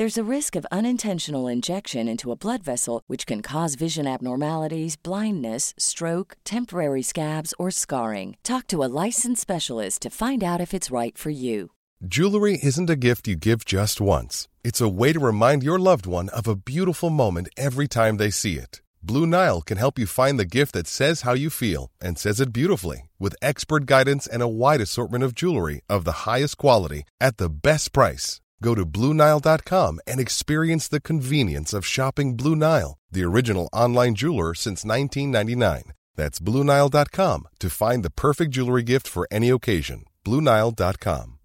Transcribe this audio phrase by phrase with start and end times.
[0.00, 4.96] There's a risk of unintentional injection into a blood vessel, which can cause vision abnormalities,
[4.96, 8.38] blindness, stroke, temporary scabs, or scarring.
[8.42, 11.72] Talk to a licensed specialist to find out if it's right for you.
[12.08, 16.06] Jewelry isn't a gift you give just once, it's a way to remind your loved
[16.06, 18.80] one of a beautiful moment every time they see it.
[19.02, 22.40] Blue Nile can help you find the gift that says how you feel and says
[22.40, 27.04] it beautifully with expert guidance and a wide assortment of jewelry of the highest quality
[27.20, 28.40] at the best price.
[28.62, 34.54] Go to BlueNile.com and experience the convenience of shopping Blue Nile, the original online jeweler
[34.54, 35.92] since 1999.
[36.16, 40.04] That's BlueNile.com to find the perfect jewelry gift for any occasion.
[40.24, 41.38] BlueNile.com.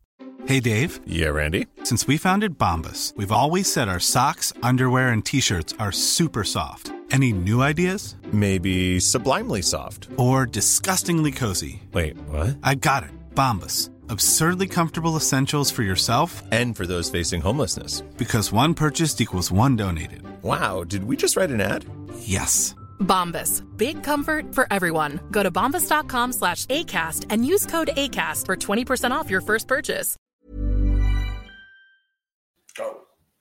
[0.45, 0.99] Hey, Dave.
[1.07, 1.65] Yeah, Randy.
[1.83, 6.43] Since we founded Bombas, we've always said our socks, underwear, and t shirts are super
[6.43, 6.91] soft.
[7.11, 8.15] Any new ideas?
[8.31, 10.09] Maybe sublimely soft.
[10.17, 11.81] Or disgustingly cozy?
[11.93, 12.57] Wait, what?
[12.61, 13.11] I got it.
[13.33, 13.89] Bombas.
[14.09, 18.01] Absurdly comfortable essentials for yourself And for those facing homelessness.
[18.17, 20.21] because one purchased equals one donated.
[20.43, 21.85] Wow, did we just write an ad?
[22.19, 22.75] Yes.
[22.99, 23.61] Bombas.
[23.77, 25.19] Big comfort for everyone.
[25.31, 30.15] Go to bombas.com slash ACAST and use code ACAST for 20% off your first purchase.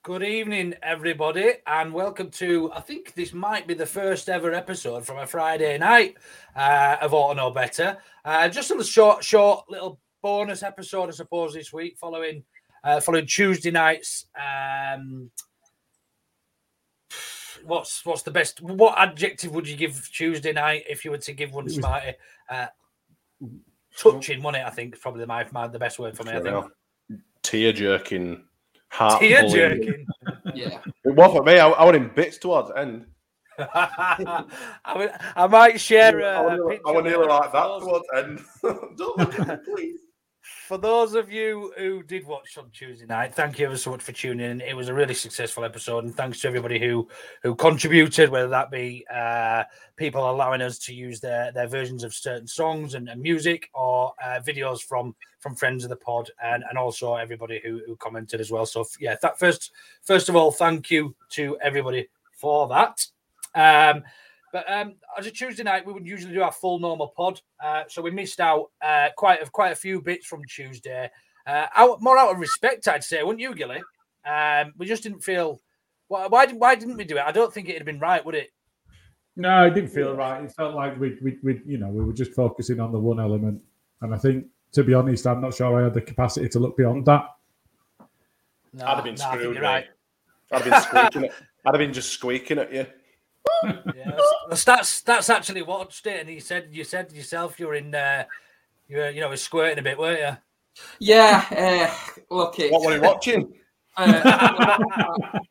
[0.03, 2.71] Good evening, everybody, and welcome to.
[2.75, 6.17] I think this might be the first ever episode from a Friday night
[6.55, 7.97] uh, of Auto Know Better.
[8.22, 12.43] Uh, just a short, short little bonus episode, I suppose, this week, following
[12.83, 14.25] uh, following Tuesday night's.
[14.35, 15.31] Um,
[17.67, 18.62] what's what's the best?
[18.62, 22.15] What adjective would you give Tuesday night if you were to give one, Smarty?
[22.49, 22.69] Uh,
[23.99, 24.67] touching, wasn't it?
[24.67, 26.33] I think probably my, my the best word for me.
[26.33, 27.21] I think.
[27.43, 28.45] tear jerking,
[28.89, 30.06] heart tear jerking.
[30.55, 30.79] Yeah.
[31.05, 31.59] It was for me.
[31.59, 33.06] I, I went in bits towards the end.
[33.59, 34.45] I,
[34.95, 36.25] would, I might share.
[36.25, 38.41] I A, went nearly- I went nearly like that towards end.
[38.97, 40.03] Don't look please.
[40.66, 44.00] For those of you who did watch on Tuesday night, thank you ever so much
[44.00, 44.60] for tuning in.
[44.62, 47.06] It was a really successful episode, and thanks to everybody who
[47.42, 49.64] who contributed, whether that be uh,
[49.97, 54.14] people allowing us to use their their versions of certain songs and, and music, or
[54.25, 58.41] uh, videos from from friends of the pod, and and also everybody who who commented
[58.41, 58.64] as well.
[58.64, 59.70] So yeah, that first
[60.02, 63.06] first of all, thank you to everybody for that.
[63.54, 64.02] Um,
[64.54, 67.82] but um, as a Tuesday night, we would usually do our full normal pod, uh,
[67.88, 71.10] so we missed out uh, quite a, quite a few bits from Tuesday.
[71.44, 73.82] Uh, out, more out of respect, I'd say, wouldn't you, Gilly?
[74.25, 75.60] Um, we just didn't feel.
[76.06, 77.25] Why, why, did, why didn't we do it?
[77.26, 78.53] I don't think it'd have been right, would it?
[79.34, 80.44] No, it didn't feel right.
[80.44, 83.19] It felt like we, we, we, you know, we were just focusing on the one
[83.19, 83.60] element,
[84.03, 86.76] and I think, to be honest, I'm not sure I had the capacity to look
[86.76, 87.26] beyond that.
[88.72, 89.87] No, I'd have been no, I think screwed, you're right.
[90.53, 91.25] I'd have been squeaking.
[91.25, 91.34] At,
[91.66, 92.87] I'd have been just squeaking at you.
[93.65, 94.19] Yeah,
[94.49, 96.21] that's, that's that's actually watched it.
[96.21, 98.25] And you said you said yourself you were in, uh,
[98.88, 100.37] you were you know, squirting a bit, weren't you?
[100.99, 101.44] Yeah.
[101.50, 103.55] Uh, look, it's, What were you watching?
[103.97, 104.78] uh,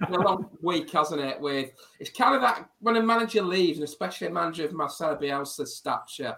[0.02, 1.40] been a long week, hasn't it?
[1.40, 5.16] With it's kind of that when a manager leaves, and especially a manager of Marcelo
[5.16, 6.36] Bielsa's stature,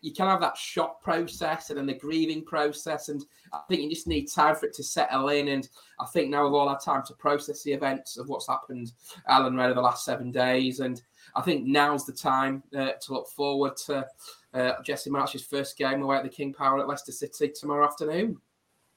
[0.00, 3.90] you can have that shock process and then the grieving process, and I think you
[3.90, 5.48] just need time for it to settle in.
[5.48, 5.68] And
[6.00, 8.92] I think now we've all had time to process the events of what's happened,
[9.28, 11.00] Elland Road, over the last seven days, and
[11.34, 14.06] I think now's the time uh, to look forward to
[14.54, 18.38] uh, Jesse Marsh's first game away at the King Power at Leicester City tomorrow afternoon.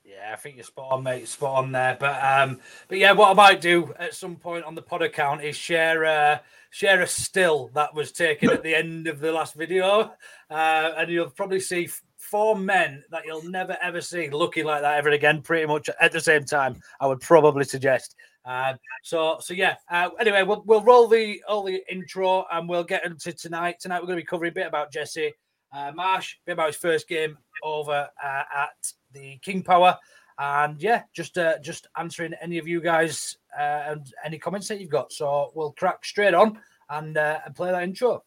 [0.03, 1.27] Yeah, I think you're spot on, mate.
[1.27, 1.95] Spot on there.
[1.99, 5.43] But um, but yeah, what I might do at some point on the pod account
[5.43, 6.39] is share uh,
[6.71, 10.13] share a still that was taken at the end of the last video,
[10.49, 11.87] uh, and you'll probably see
[12.17, 15.41] four men that you'll never ever see looking like that ever again.
[15.41, 18.15] Pretty much at the same time, I would probably suggest.
[18.45, 19.75] Um, so so yeah.
[19.89, 23.75] Uh, anyway, we'll we'll roll the all the intro and we'll get into tonight.
[23.79, 25.33] Tonight we're going to be covering a bit about Jesse
[25.73, 29.97] uh, Marsh, a bit about his first game over uh, at the King Power,
[30.37, 34.79] and yeah, just uh, just answering any of you guys uh, and any comments that
[34.79, 35.11] you've got.
[35.11, 38.23] So we'll crack straight on and uh, and play that intro.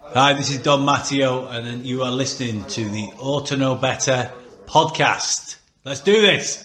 [0.00, 4.30] Hi, this is Don Matteo, and you are listening to the Auto Know Better
[4.66, 5.56] podcast.
[5.84, 6.64] Let's do this.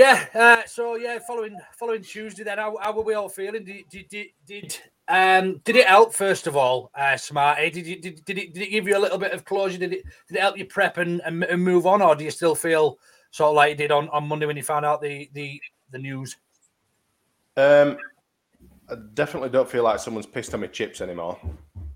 [0.00, 0.24] Yeah.
[0.34, 3.64] Uh, so yeah, following following Tuesday, then how, how were we all feeling?
[3.64, 7.68] Did did did, did um did it help first of all, uh, Smarty?
[7.68, 9.76] Did did, did it did it give you a little bit of closure?
[9.76, 12.30] Did it did it help you prep and, and, and move on, or do you
[12.30, 12.98] still feel
[13.30, 15.60] sort of like you did on, on Monday when you found out the the
[15.90, 16.34] the news?
[17.58, 17.98] Um,
[18.88, 21.38] I definitely don't feel like someone's pissed on my chips anymore.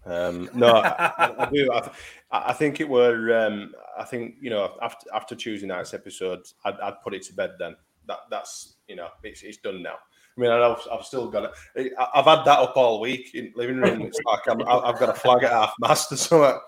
[0.05, 1.73] Um, no, I, I, do.
[1.73, 1.91] I,
[2.31, 3.47] I, think it were.
[3.47, 7.33] Um, I think you know after after Tuesday night's episode, I'd, I'd put it to
[7.33, 7.53] bed.
[7.59, 9.97] Then that that's you know it's, it's done now.
[10.37, 11.93] I mean, I've, I've still got it.
[12.13, 14.03] I've had that up all week in living room.
[14.03, 16.61] It's like i have got a flag at half mast or something.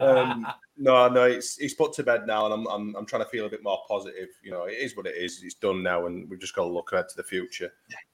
[0.00, 0.46] Um,
[0.76, 3.46] no, no, it's it's put to bed now, and I'm, I'm I'm trying to feel
[3.46, 4.28] a bit more positive.
[4.42, 5.42] You know, it is what it is.
[5.44, 7.72] It's done now, and we've just got to look ahead to the future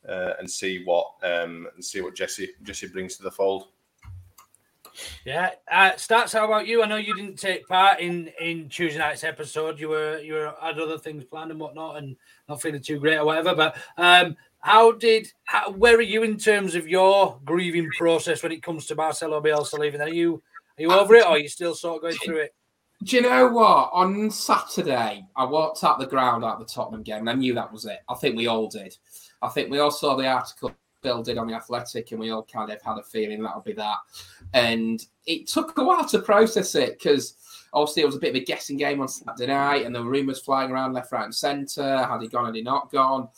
[0.08, 3.69] uh, and see what um and see what Jesse Jesse brings to the fold.
[5.25, 6.32] Yeah, uh, stats.
[6.32, 6.82] How about you?
[6.82, 9.78] I know you didn't take part in in Tuesday night's episode.
[9.78, 12.16] You were you were had other things planned and whatnot, and
[12.48, 13.54] not feeling too great or whatever.
[13.54, 18.52] But um, how did how, where are you in terms of your grieving process when
[18.52, 20.00] it comes to Marcelo Bielsa leaving?
[20.00, 20.42] Are you
[20.78, 22.54] are you over it, or are you still sort of going through it?
[23.02, 23.90] Do you know what?
[23.94, 27.72] On Saturday, I walked up the ground at the Tottenham game, and I knew that
[27.72, 28.00] was it.
[28.08, 28.94] I think we all did.
[29.40, 30.72] I think we all saw the article
[31.02, 33.73] Bill did on the Athletic, and we all kind of had a feeling that'll be
[33.75, 33.99] that.
[34.52, 37.35] And it took a while to process it because
[37.73, 40.11] obviously it was a bit of a guessing game on Saturday night, and there were
[40.11, 42.05] rumours flying around left, right, and centre.
[42.05, 42.47] Had he gone?
[42.47, 43.29] Had he not gone?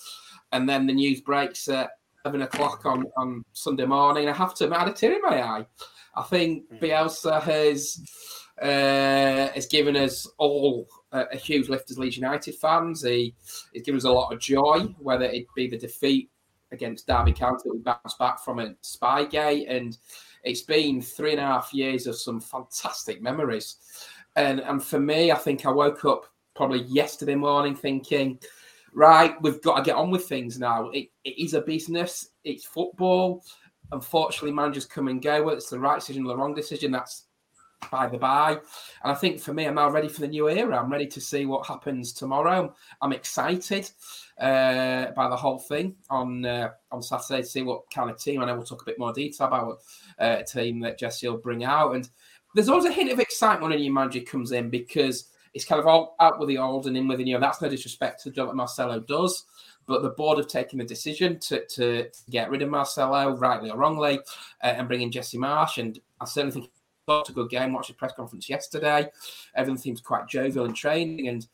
[0.52, 1.90] And then the news breaks at
[2.24, 4.28] eleven o'clock on on Sunday morning.
[4.28, 5.66] I have to admit, I had a tear in my eye.
[6.14, 6.76] I think hmm.
[6.76, 8.00] Bielsa has
[8.60, 13.02] uh, has given us all a, a huge lift as Leeds United fans.
[13.02, 13.34] He
[13.74, 16.30] has given us a lot of joy, whether it be the defeat
[16.72, 19.66] against Derby County we bounced back from at Spygate.
[19.68, 19.96] And
[20.44, 23.76] it's been three and a half years of some fantastic memories.
[24.36, 28.38] And, and for me, I think I woke up probably yesterday morning thinking,
[28.92, 30.90] right, we've got to get on with things now.
[30.90, 33.44] It, it is a business, it's football.
[33.92, 37.26] Unfortunately, managers come and go, whether it's the right decision or the wrong decision, that's
[37.90, 38.52] by the by.
[38.52, 40.78] And I think for me, I'm now ready for the new era.
[40.78, 42.74] I'm ready to see what happens tomorrow.
[43.00, 43.90] I'm excited
[44.38, 48.40] uh, by the whole thing on uh, on Saturday to see what kind of team.
[48.40, 49.78] I know we'll talk a bit more detail about
[50.18, 51.94] uh, a team that Jesse will bring out.
[51.94, 52.08] And
[52.54, 55.80] there's always a hint of excitement when a new manager comes in because it's kind
[55.80, 57.38] of all out with the old and in with the new.
[57.38, 59.44] That's no disrespect to the job that Marcelo does.
[59.84, 63.76] But the board have taken the decision to, to get rid of Marcelo, rightly or
[63.76, 64.20] wrongly,
[64.62, 65.78] uh, and bring in Jesse Marsh.
[65.78, 66.70] And I certainly think
[67.08, 67.72] it's a good game.
[67.72, 69.10] Watched the press conference yesterday.
[69.54, 71.28] Everything seems quite jovial and training.
[71.28, 71.46] And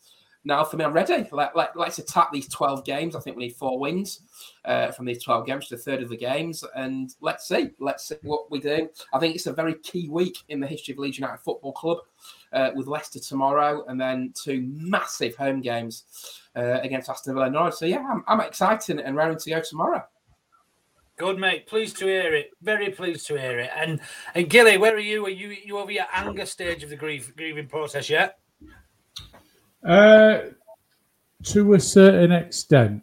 [0.45, 1.27] now for me, I'm ready.
[1.33, 3.17] Let, let, let's attack these 12 games.
[3.17, 4.21] I think we need four wins
[4.65, 6.65] uh, from these 12 games to a third of the games.
[6.75, 7.71] And let's see.
[7.81, 8.89] Let's see what we do.
[9.13, 11.99] I think it's a very key week in the history of Leeds United Football Club
[12.53, 17.55] uh, with Leicester tomorrow and then two massive home games uh, against Aston Villa and
[17.55, 17.75] Norwich.
[17.75, 20.05] So, yeah, I'm, I'm excited and raring to go tomorrow.
[21.19, 22.51] Good mate, pleased to hear it.
[22.63, 23.71] Very pleased to hear it.
[23.77, 23.99] And
[24.37, 25.27] and Gilly, where are you?
[25.27, 28.39] Are you you over your anger stage of the grief, grieving process yet?
[29.85, 30.39] Uh,
[31.43, 33.03] to a certain extent,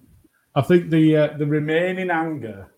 [0.56, 2.72] I think the uh, the remaining anger,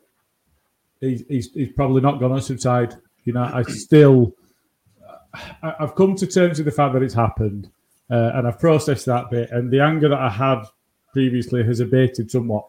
[1.01, 2.95] he's, he's, he's probably not going to subside.
[3.23, 4.33] You know, I still,
[5.61, 7.69] I, have come to terms with the fact that it's happened,
[8.09, 10.63] uh, and I've processed that bit, and the anger that I had
[11.13, 12.65] previously has abated somewhat.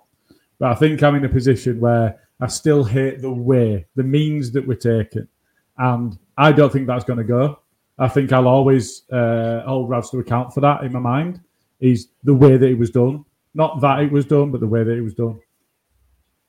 [0.59, 4.53] But I think I'm in a position where I still hate the way, the means
[4.53, 5.27] that we're taking,
[5.77, 7.61] and I don't think that's going to go.
[7.99, 11.41] I think I'll always uh, hold Ravs to account for that in my mind.
[11.81, 14.83] Is the way that it was done, not that it was done, but the way
[14.83, 15.39] that it was done.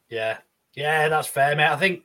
[0.10, 0.38] Yeah,
[0.76, 1.70] yeah, that's fair, mate.
[1.70, 2.04] I think,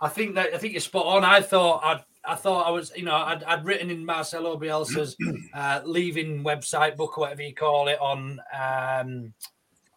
[0.00, 1.22] I think that I think you're spot on.
[1.22, 5.16] I thought I'd, I thought I was, you know, I'd, I'd written in Marcelo Bielsa's
[5.54, 9.34] uh, leaving website book, whatever you call it, on um,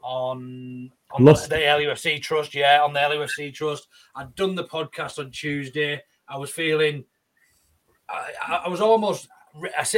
[0.06, 1.50] on on Lost.
[1.50, 2.54] the LUFC Trust.
[2.54, 3.88] Yeah, on the LUFC Trust.
[4.16, 6.02] I'd done the podcast on Tuesday.
[6.30, 7.04] I was feeling
[8.10, 9.28] I, I was almost,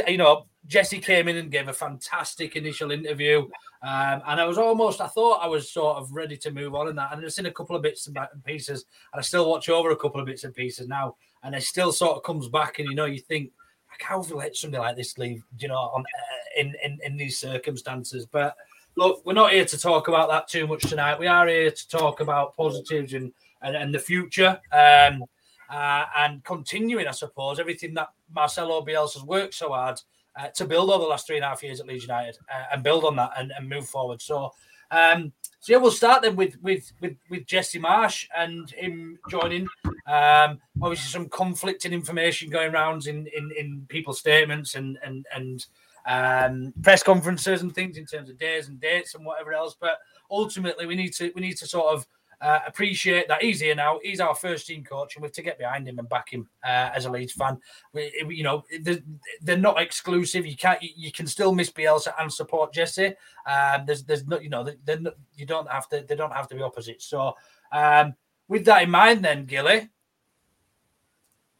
[0.06, 3.40] you know, Jesse came in and gave a fantastic initial interview,
[3.82, 6.88] um, and I was almost, I thought I was sort of ready to move on
[6.88, 9.68] in that, and I've seen a couple of bits and pieces, and I still watch
[9.68, 12.78] over a couple of bits and pieces now, and it still sort of comes back,
[12.78, 13.52] and you know, you think,
[13.90, 17.16] like, how have let somebody like this leave, you know, on, uh, in, in in
[17.16, 18.26] these circumstances?
[18.26, 18.54] But
[18.98, 21.18] look, we're not here to talk about that too much tonight.
[21.18, 24.60] We are here to talk about positives and and, and the future.
[24.72, 25.24] Um,
[25.70, 30.00] uh, and continuing, I suppose, everything that Marcelo Bielsa has worked so hard
[30.38, 32.64] uh, to build over the last three and a half years at Leeds United uh,
[32.72, 34.22] and build on that and, and move forward.
[34.22, 34.52] So,
[34.90, 39.68] um, so yeah, we'll start then with with with, with Jesse Marsh and him joining.
[40.06, 45.66] Um, obviously, some conflicting information going around in, in in people's statements and and and
[46.08, 49.76] um, press conferences and things in terms of days and dates and whatever else.
[49.78, 49.98] But
[50.30, 52.06] ultimately, we need to we need to sort of
[52.40, 53.98] uh, appreciate that he's here now.
[54.02, 56.48] He's our first team coach, and we have to get behind him and back him
[56.64, 57.58] uh, as a Leeds fan.
[57.92, 59.00] We, you know, they're,
[59.42, 60.46] they're, not exclusive.
[60.46, 60.80] You can't.
[60.82, 63.14] You can still miss Bielsa and support Jesse.
[63.46, 64.42] Um, there's, there's not.
[64.42, 66.04] You know, not, you don't have to.
[66.08, 67.02] They don't have to be opposite.
[67.02, 67.34] So,
[67.70, 68.14] um,
[68.46, 69.90] with that in mind, then Gilly,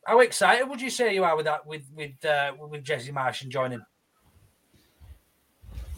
[0.07, 1.67] how excited would you say you are with that?
[1.67, 3.83] With with uh, with Jesse Marsh and joining?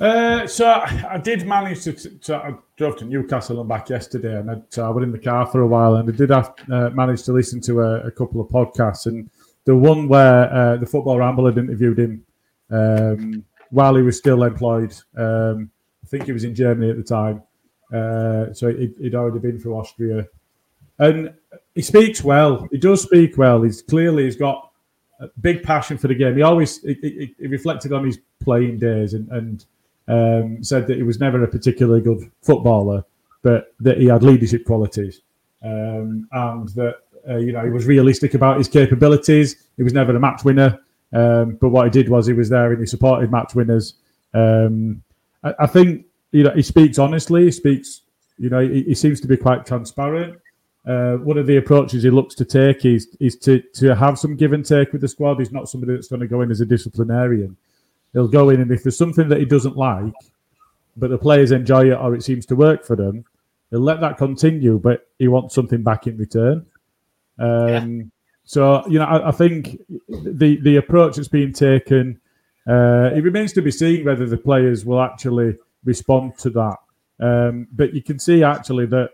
[0.01, 4.51] Uh, so I, did manage to, to, I drove to Newcastle and back yesterday, and
[4.51, 6.89] I, so I was in the car for a while, and I did have uh,
[6.91, 9.29] manage to listen to a, a, couple of podcasts, and
[9.67, 12.25] the one where uh, the Football Ramble had interviewed him
[12.71, 14.95] um, while he was still employed.
[15.19, 15.71] Um,
[16.03, 17.43] I think he was in Germany at the time,
[17.93, 20.27] uh, so he'd, he'd, already been through Austria,
[20.99, 21.35] and
[21.75, 22.67] he speaks well.
[22.73, 23.61] He does speak well.
[23.61, 24.73] He's clearly he's got
[25.21, 26.37] a big passion for the game.
[26.37, 29.67] He always he, he, he reflected on his playing days and and
[30.11, 33.05] um, said that he was never a particularly good footballer,
[33.43, 35.21] but that he had leadership qualities,
[35.63, 36.97] um, and that
[37.29, 39.69] uh, you know he was realistic about his capabilities.
[39.77, 40.81] He was never a match winner,
[41.13, 43.95] um, but what he did was he was there and he supported match winners.
[44.35, 45.03] Um,
[45.45, 47.45] I, I, think you know he speaks honestly.
[47.45, 48.03] He speaks,
[48.37, 50.41] you know, he, he seems to be quite transparent.
[50.87, 54.35] Uh, one of the approaches he looks to take is is to to have some
[54.35, 55.39] give and take with the squad.
[55.39, 57.57] He's not somebody that's going to go in as a disciplinarian.
[58.13, 60.13] He'll go in, and if there's something that he doesn't like,
[60.97, 63.25] but the players enjoy it or it seems to work for them,
[63.71, 66.67] he'll let that continue, but he wants something back in return.
[67.39, 68.03] Um, yeah.
[68.45, 72.21] So you know, I, I, think the the approach that's being taken,
[72.69, 76.77] uh, it remains to be seen whether the players will actually respond to that.
[77.21, 79.11] Um, but you can see actually that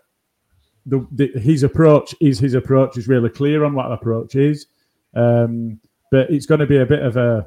[0.86, 4.66] the, the, his approach is his approach is really clear on what the approach is.
[5.14, 7.46] Um, but it's going to be a bit of a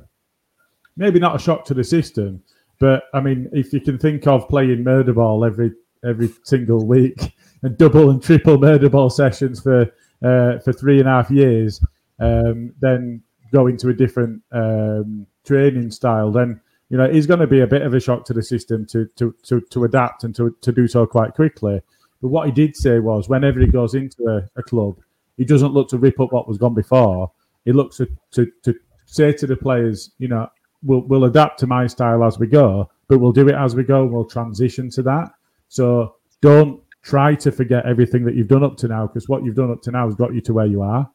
[1.00, 2.44] maybe not a shock to the system,
[2.80, 5.72] but I mean, if you can think of playing murder ball every
[6.06, 9.84] every single week and double and triple murder ball sessions for
[10.24, 11.84] uh, for three and a half years,
[12.20, 17.48] um, then go into a different um, training style, then you know it's going to
[17.48, 20.36] be a bit of a shock to the system to to to, to adapt and
[20.36, 21.82] to, to do so quite quickly.
[22.22, 24.98] But what he did say was, whenever he goes into a, a club,
[25.38, 27.32] he doesn't look to rip up what was gone before.
[27.64, 28.76] He looks to, to, to
[29.06, 30.50] say to the players, you know,
[30.84, 33.84] we'll we'll adapt to my style as we go, but we'll do it as we
[33.84, 34.06] go.
[34.06, 35.32] We'll transition to that.
[35.68, 39.56] So don't try to forget everything that you've done up to now, because what you've
[39.56, 41.10] done up to now has got you to where you are,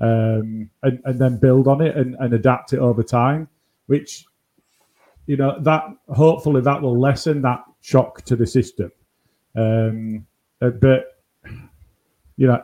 [0.00, 3.48] um, and and then build on it and, and adapt it over time.
[3.86, 4.24] Which
[5.26, 8.90] you know that hopefully that will lessen that shock to the system.
[9.54, 10.26] Um,
[10.60, 11.22] uh, but
[12.36, 12.62] you know,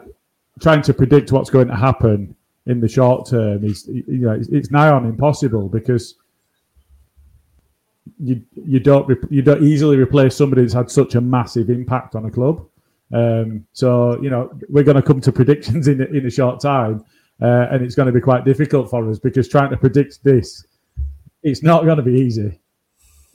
[0.61, 4.49] trying to predict what's going to happen in the short term is you know it's,
[4.49, 6.15] it's nigh on impossible because
[8.19, 12.27] you you don't you don't easily replace somebody that's had such a massive impact on
[12.27, 12.67] a club.
[13.13, 17.05] Um, so you know we're going to come to predictions in in a short time,
[17.41, 20.67] uh, and it's going to be quite difficult for us because trying to predict this,
[21.43, 22.59] it's not going to be easy.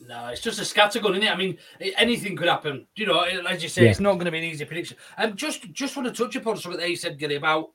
[0.07, 1.31] No, it's just a scattergun, isn't it?
[1.31, 1.57] I mean,
[1.97, 2.87] anything could happen.
[2.95, 3.89] You know, as you say, yeah.
[3.89, 4.95] it's not going to be an easy prediction.
[5.17, 7.71] And um, just just want to touch upon something that you said, Gilly, about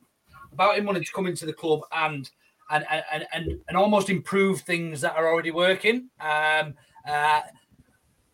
[0.52, 2.30] about him wanting to come into the club and
[2.72, 6.08] and and and, and almost improve things that are already working.
[6.20, 6.74] Um,
[7.08, 7.42] uh,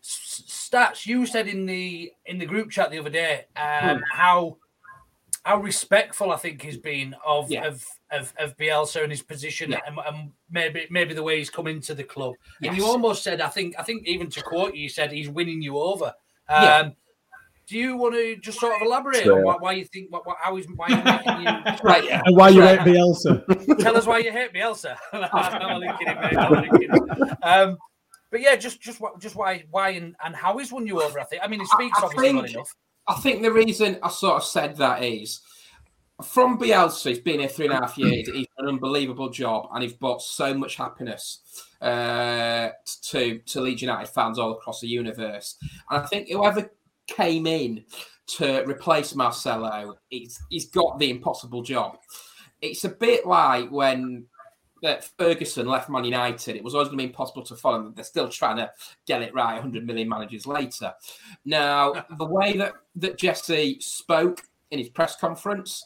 [0.02, 4.02] stats you said in the in the group chat the other day um, hmm.
[4.12, 4.57] how
[5.45, 7.66] how respectful I think he's been of yeah.
[7.66, 9.80] of, of of Bielsa and his position yeah.
[9.87, 12.35] and, and, maybe maybe the way he's come into the club.
[12.61, 12.71] Yes.
[12.71, 15.28] And you almost said I think I think even to quote you, you said he's
[15.28, 16.12] winning you over.
[16.49, 16.90] Um, yeah.
[17.68, 19.38] Do you want to just sort of elaborate sure.
[19.38, 21.46] on why, why, you think what, what, how he's why he's making you
[21.84, 22.04] right?
[22.04, 22.22] Yeah.
[22.25, 23.78] And why you hate Bielsa?
[23.80, 24.96] Tell us why you hate Bielsa.
[25.12, 25.98] I'm
[26.78, 27.76] kidding, Um,
[28.30, 31.20] but yeah, just just just why why and, and how he's won you over.
[31.20, 31.42] I think.
[31.44, 32.75] I mean, he speaks I, I obviously think, well enough.
[33.06, 35.40] I think the reason I sort of said that is
[36.22, 37.10] from Bielsa.
[37.10, 38.28] He's been here three and a half years.
[38.28, 41.40] He's done an unbelievable job, and he's brought so much happiness
[41.80, 42.70] uh,
[43.02, 45.56] to to Leeds United fans all across the universe.
[45.90, 46.70] And I think whoever
[47.09, 47.85] came in
[48.37, 51.99] to replace Marcelo, he's, he's got the impossible job.
[52.61, 54.27] It's a bit like when
[54.83, 57.95] that Ferguson left Man United, it was always going to be impossible to follow them.
[57.95, 58.71] They're still trying to
[59.07, 60.93] get it right 100 million managers later.
[61.45, 65.85] Now, the way that, that Jesse spoke in his press conference.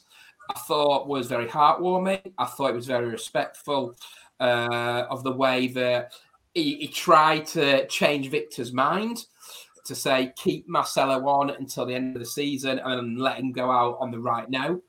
[0.50, 2.32] I thought was very heartwarming.
[2.38, 3.96] I thought it was very respectful
[4.40, 6.12] uh, of the way that
[6.54, 9.24] he, he tried to change Victor's mind
[9.84, 13.70] to say keep Marcelo on until the end of the season and let him go
[13.70, 14.82] out on the right note.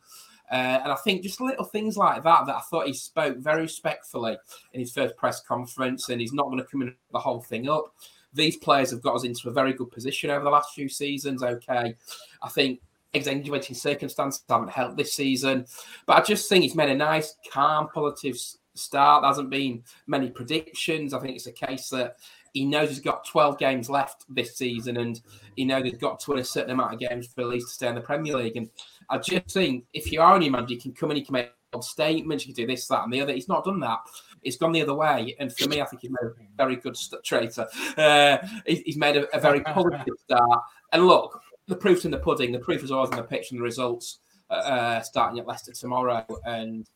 [0.51, 3.63] Uh, and I think just little things like that that I thought he spoke very
[3.63, 4.37] respectfully
[4.73, 7.67] in his first press conference, and he's not going to come in the whole thing
[7.67, 7.85] up.
[8.33, 11.41] These players have got us into a very good position over the last few seasons.
[11.41, 11.95] Okay,
[12.43, 12.81] I think
[13.13, 15.65] extenuating circumstances haven't helped this season,
[16.05, 18.37] but I just think he's made a nice, calm, positive
[18.75, 19.23] start.
[19.23, 21.13] There hasn't been many predictions.
[21.13, 22.17] I think it's a case that
[22.53, 25.21] he knows he's got 12 games left this season and
[25.55, 27.73] he knows he's got to win a certain amount of games for at least to
[27.73, 28.55] stay in the Premier League.
[28.55, 28.69] And
[29.09, 31.33] I just think if you are a new manager, you can come in, you can
[31.33, 33.33] make statements, you can do this, that, and the other.
[33.33, 33.99] He's not done that.
[34.43, 35.35] It's gone the other way.
[35.39, 37.67] And for me, I think he's made a very good st- traitor.
[37.97, 40.61] Uh, he's made a, a very positive start.
[40.91, 42.51] And look, the proof's in the pudding.
[42.51, 44.19] The proof is always in the pitch and the results
[44.49, 46.25] uh, starting at Leicester tomorrow.
[46.45, 46.87] And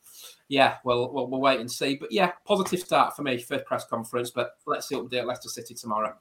[0.48, 1.96] yeah, well, we'll, we'll wait and see.
[1.96, 4.30] But yeah, positive start for me, first press conference.
[4.30, 6.14] But let's see what we do at Leicester City tomorrow.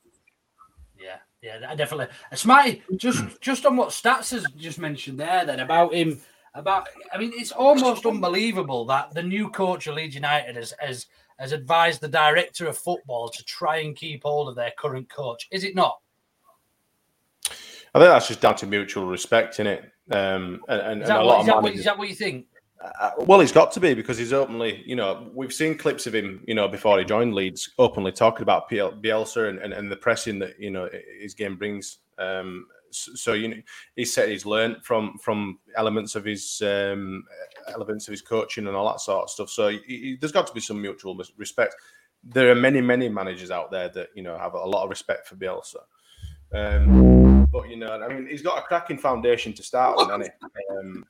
[1.00, 2.08] Yeah, yeah, definitely.
[2.34, 6.20] Smarty, just just on what stats has just mentioned there, then about him,
[6.54, 11.06] about I mean, it's almost unbelievable that the new coach of Leeds United has has
[11.38, 15.48] has advised the director of football to try and keep hold of their current coach.
[15.52, 16.00] Is it not?
[17.94, 19.84] I think that's just down to mutual respect, in it?
[20.12, 21.86] Um, and, and, is, that and a what, lot is, of that what, managers, is
[21.86, 22.46] that what you think?
[22.80, 26.14] Uh, well, he's got to be because he's openly, you know, we've seen clips of
[26.14, 29.96] him, you know, before he joined Leeds, openly talking about Bielsa and, and, and the
[29.96, 31.98] pressing that you know his game brings.
[32.20, 33.58] Um, so you know,
[33.96, 37.24] he said he's learned from from elements of his um,
[37.74, 39.50] elements of his coaching and all that sort of stuff.
[39.50, 41.76] So he, he, there's got to be some mutual respect.
[42.24, 45.28] There are many many managers out there that you know have a lot of respect
[45.28, 45.82] for Bielsa.
[46.54, 50.32] Um, but you know, I mean, he's got a cracking foundation to start with, hasn't
[50.42, 50.78] he?
[50.78, 51.06] Um?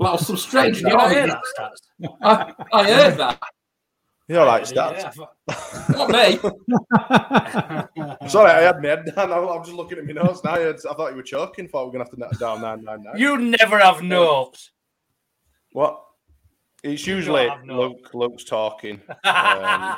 [0.00, 0.80] Well, some strange.
[0.80, 2.08] You not hear that stats?
[2.22, 3.38] I, I heard that.
[4.28, 5.14] You're all right, stats?
[5.16, 5.96] Yeah.
[5.96, 6.38] Not me.
[8.28, 9.30] Sorry, I had my head down.
[9.32, 10.54] I'm I'm just looking at my notes now.
[10.54, 11.68] I thought you were choking.
[11.68, 13.18] Thought we were gonna have to down nine nine nine.
[13.18, 14.70] You never have notes.
[15.72, 16.02] What?
[16.82, 17.46] It's usually.
[17.66, 18.08] Luke.
[18.14, 19.02] Luke's talking.
[19.24, 19.96] Um,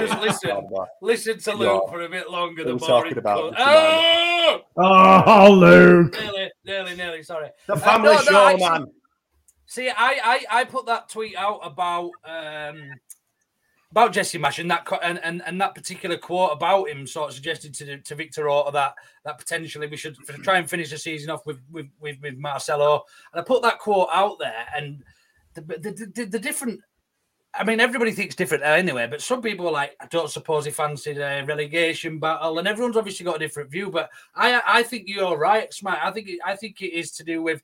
[0.00, 0.68] Just listen.
[1.00, 1.92] Listen to Luke Yeah.
[1.92, 2.64] for a bit longer.
[2.64, 4.60] We're The talking about Oh!
[4.76, 6.12] Oh, Luke.
[6.20, 7.22] Nearly, nearly, nearly.
[7.22, 7.50] Sorry.
[7.68, 8.86] The Uh, family no, no, show, actually- man.
[9.66, 12.92] See, I, I, I put that tweet out about um,
[13.90, 17.34] about Jesse Marsh and that and, and, and that particular quote about him, sort of
[17.34, 21.30] suggested to to Victor Orta that that potentially we should try and finish the season
[21.30, 23.02] off with with with, with Marcelo.
[23.32, 25.02] And I put that quote out there, and
[25.54, 26.80] the the, the, the different.
[27.58, 30.70] I mean, everybody thinks different anyway, but some people are like, I don't suppose he
[30.70, 33.90] fancied a relegation battle, and everyone's obviously got a different view.
[33.90, 36.00] But I, I think you're right, Smart.
[36.02, 37.62] I think, I think it is to do with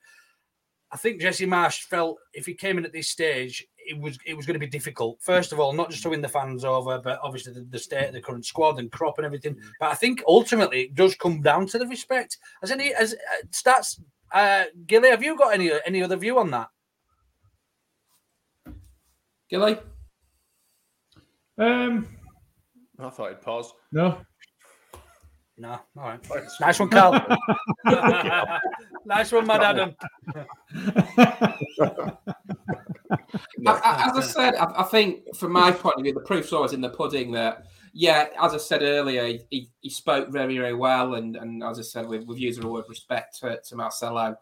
[0.93, 4.35] I think Jesse Marsh felt if he came in at this stage, it was it
[4.35, 5.19] was going to be difficult.
[5.23, 8.09] First of all, not just to win the fans over, but obviously the, the state
[8.09, 9.57] of the current squad and crop and everything.
[9.81, 12.37] But I think ultimately it does come down to the respect.
[12.63, 14.01] As any as uh, stats,
[14.33, 16.69] uh, Gilly, have you got any any other view on that?
[19.49, 19.79] Gilly?
[21.59, 22.07] Um,
[22.99, 23.73] I thought he'd pause.
[23.91, 24.19] no.
[25.59, 26.21] No, all right.
[26.61, 27.13] Nice one, Carl.
[29.05, 29.95] nice one, Mad Adam.
[33.67, 36.81] As I said, I, I think from my point of view, the proof's always in
[36.81, 37.33] the pudding.
[37.33, 41.79] That yeah, as I said earlier, he, he spoke very very well, and and as
[41.79, 44.37] I said, we've, we've used a word of respect to, to Marcelo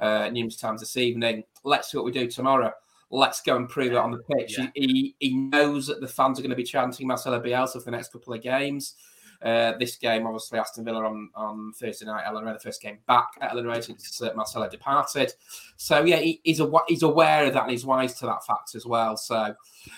[0.00, 1.44] uh, numerous times this evening.
[1.64, 2.72] Let's see what we do tomorrow.
[3.10, 4.56] Let's go and prove it on the pitch.
[4.58, 4.68] Yeah.
[4.74, 7.80] He, he he knows that the fans are going to be chanting Marcelo Bielsa for
[7.80, 8.94] the next couple of games.
[9.42, 12.98] Uh, this game, obviously, Aston Villa on, on Thursday night, Elland Road, the first game
[13.08, 15.32] back at Elland Road since uh, Marcelo departed.
[15.76, 18.74] So, yeah, he, he's, awa- he's aware of that and he's wise to that fact
[18.74, 19.16] as well.
[19.16, 19.54] So, Have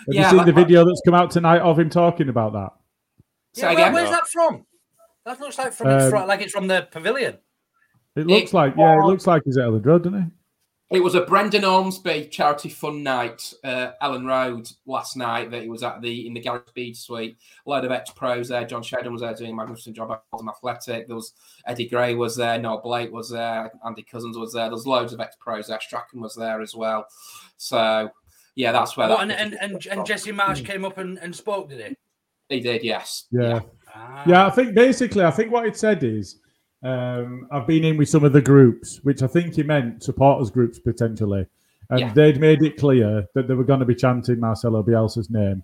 [0.09, 2.70] yeah, you seen like- the video that's come out tonight of him talking about that?
[3.54, 3.92] Yeah, again?
[3.92, 4.64] where- where's that from?
[5.26, 7.38] That looks like from, it's Um, from like it's from the pavilion.
[8.16, 10.30] It looks It like, yeah, it looks like he's at Elland Road, doesn't It
[11.00, 15.50] was a Brendan Ormsby charity fun night, uh, Elland Road last night.
[15.50, 17.37] That he was at the in the Gareth Speed Suite.
[17.66, 18.64] A load of ex pros there.
[18.64, 21.07] John Sheridan was there doing a magnificent job at Oldham Athletic.
[21.07, 21.33] There was
[21.66, 22.59] Eddie Gray was there.
[22.59, 23.72] Noel Blake was there.
[23.87, 24.68] Andy Couzens was there.
[24.68, 25.80] There's loads of ex pros there.
[25.80, 27.07] Strachan was there as well.
[27.57, 28.11] So
[28.54, 31.35] yeah, that's where What, that and, and, and, and Jesse Marsh came up and, and
[31.35, 31.96] spoke, did he?
[32.57, 32.83] he did.
[32.83, 33.24] Yes.
[33.30, 33.38] he?
[33.38, 33.61] Yeah.
[33.94, 34.22] Ah.
[34.26, 36.40] Yeah, I think basically, I think what it said is,
[36.85, 40.51] um, I've been in with some of the groups, which I think he meant supporters
[40.51, 41.47] groups potentially,
[41.90, 42.12] and Yeah.
[42.12, 45.62] they'd made it clear that they were going to be chanting Marcelo Bielsa's name,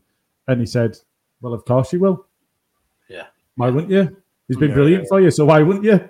[0.48, 0.98] and he said,
[1.40, 2.26] "Well, of course you will.
[3.08, 3.26] Yeah.
[3.56, 4.16] Why wouldn't you?
[4.48, 5.08] He's been Yeah, brilliant yeah.
[5.08, 6.00] for you, so why wouldn't you?"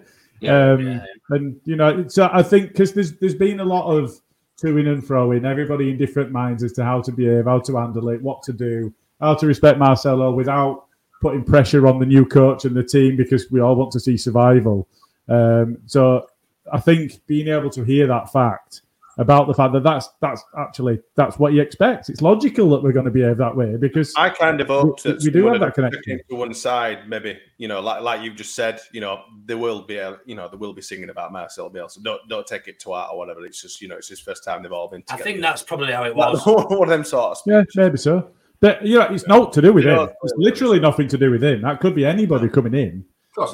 [0.40, 1.02] Yeah, um.
[1.30, 4.12] And you know, so I think because there's there's been a lot of
[4.58, 7.58] to in and fro in, everybody in different minds as to how to behave, how
[7.60, 10.84] to handle it, what to do, how to respect Marcelo without
[11.22, 14.16] putting pressure on the new coach and the team because we all want to see
[14.16, 14.86] survival.
[15.30, 16.26] Um, so
[16.72, 18.82] I think being able to hear that fact
[19.18, 22.08] about the fact that that's that's actually that's what you expect.
[22.08, 25.12] It's logical that we're going to behave that way because I kind of hope we,
[25.12, 27.08] we do have that connection to one side.
[27.08, 30.34] Maybe you know, like like you've just said, you know, there will be a you
[30.34, 31.92] know there will be singing about Marcel Bielsa.
[31.92, 33.44] So don't don't take it to heart or whatever.
[33.44, 35.02] It's just you know it's his first time they've all been.
[35.02, 35.22] Together.
[35.22, 36.44] I think that's probably how it was.
[36.46, 37.38] one of them sort of.
[37.46, 38.30] Yeah, maybe so.
[38.60, 40.08] But you know, it's not to do with him.
[40.22, 41.62] It's literally nothing to do with him.
[41.62, 43.04] That could be anybody coming in,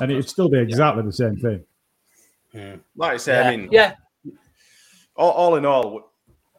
[0.01, 1.07] and it'd still be exactly yeah.
[1.07, 1.64] the same thing.
[2.53, 2.81] Hmm.
[2.96, 3.49] Like I say, yeah.
[3.49, 3.94] I mean, yeah,
[5.16, 6.12] all, all, in all,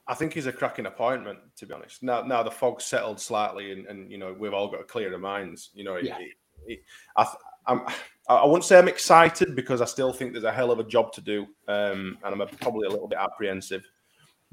[0.08, 1.40] I think he's a cracking appointment.
[1.58, 4.70] To be honest, now now the fog's settled slightly, and, and you know we've all
[4.70, 5.70] got clearer minds.
[5.74, 6.18] You know, yeah.
[6.20, 6.32] It,
[6.66, 6.80] it,
[7.16, 7.28] I,
[7.68, 7.82] I'm,
[8.30, 11.13] I wouldn't say I'm excited because I still think there's a hell of a job
[11.13, 13.86] to do, um, and I'm probably a little bit apprehensive.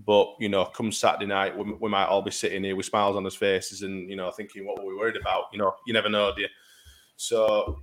[0.04, 3.16] But you know, come Saturday night, we, we, might all be sitting here with smiles
[3.16, 5.44] on our faces, and you know, thinking what were we worried about?
[5.52, 6.48] You know, you never know, do you?
[7.16, 7.74] So, yeah,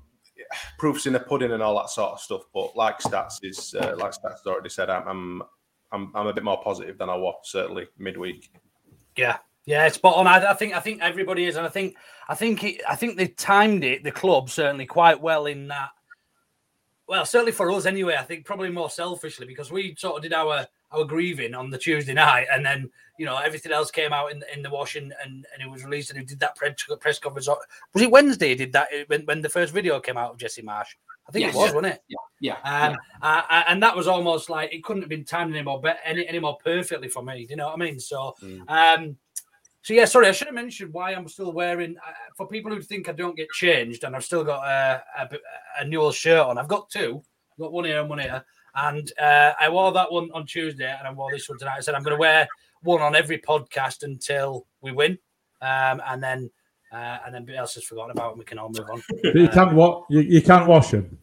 [0.78, 2.44] proofs in the pudding and all that sort of stuff.
[2.54, 5.44] But like stats is uh, like stats already said, I'm, I'm
[5.92, 8.52] I'm I'm a bit more positive than I was certainly midweek.
[9.16, 10.28] Yeah, yeah, it's spot on.
[10.28, 11.96] I, I, think I think everybody is, and I think
[12.28, 15.90] I think it, I think they timed it, the club certainly quite well in that.
[17.08, 18.16] Well, certainly for us anyway.
[18.18, 21.78] I think probably more selfishly because we sort of did our our grieving on the
[21.78, 24.96] Tuesday night, and then you know everything else came out in the, in the wash
[24.96, 27.48] and, and, and it was released, and he did that press, press conference.
[27.48, 28.50] Was it Wednesday?
[28.50, 30.96] He did that when, when the first video came out of Jesse Marsh?
[31.28, 31.76] I think yes, it was, yeah.
[31.76, 32.04] wasn't it?
[32.08, 32.88] Yeah, yeah.
[32.88, 33.42] Um, yeah.
[33.50, 36.40] Uh, and that was almost like it couldn't have been timed anymore, but any, any
[36.40, 37.46] more perfectly for me.
[37.46, 38.00] Do you know what I mean?
[38.00, 38.68] So, mm.
[38.68, 39.16] um,
[39.84, 40.06] so yeah.
[40.06, 41.96] Sorry, I should have mentioned why I'm still wearing.
[41.98, 45.30] Uh, for people who think I don't get changed, and I've still got a, a,
[45.80, 46.58] a Newell shirt on.
[46.58, 47.24] I've got two.
[47.54, 48.44] I've got one here and one here.
[48.76, 51.76] And uh, I wore that one on Tuesday, and I wore this one tonight.
[51.78, 52.48] I said I'm going to wear
[52.84, 55.18] one on every podcast until we win,
[55.62, 56.50] um, and then
[56.92, 59.02] uh, and then else has forgotten about, and we can all move on.
[59.24, 61.18] But you can't what you, you can't wash them.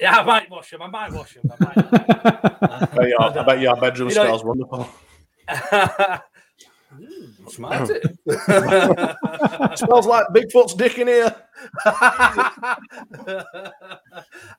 [0.00, 0.82] Yeah, I might wash them.
[0.82, 1.50] I might wash them.
[1.50, 1.76] I, might.
[2.62, 4.88] I, bet, your, I bet your bedroom you know, smells wonderful.
[5.48, 6.20] mm,
[7.48, 7.88] smart
[9.78, 11.34] smells like Bigfoot's dick in here.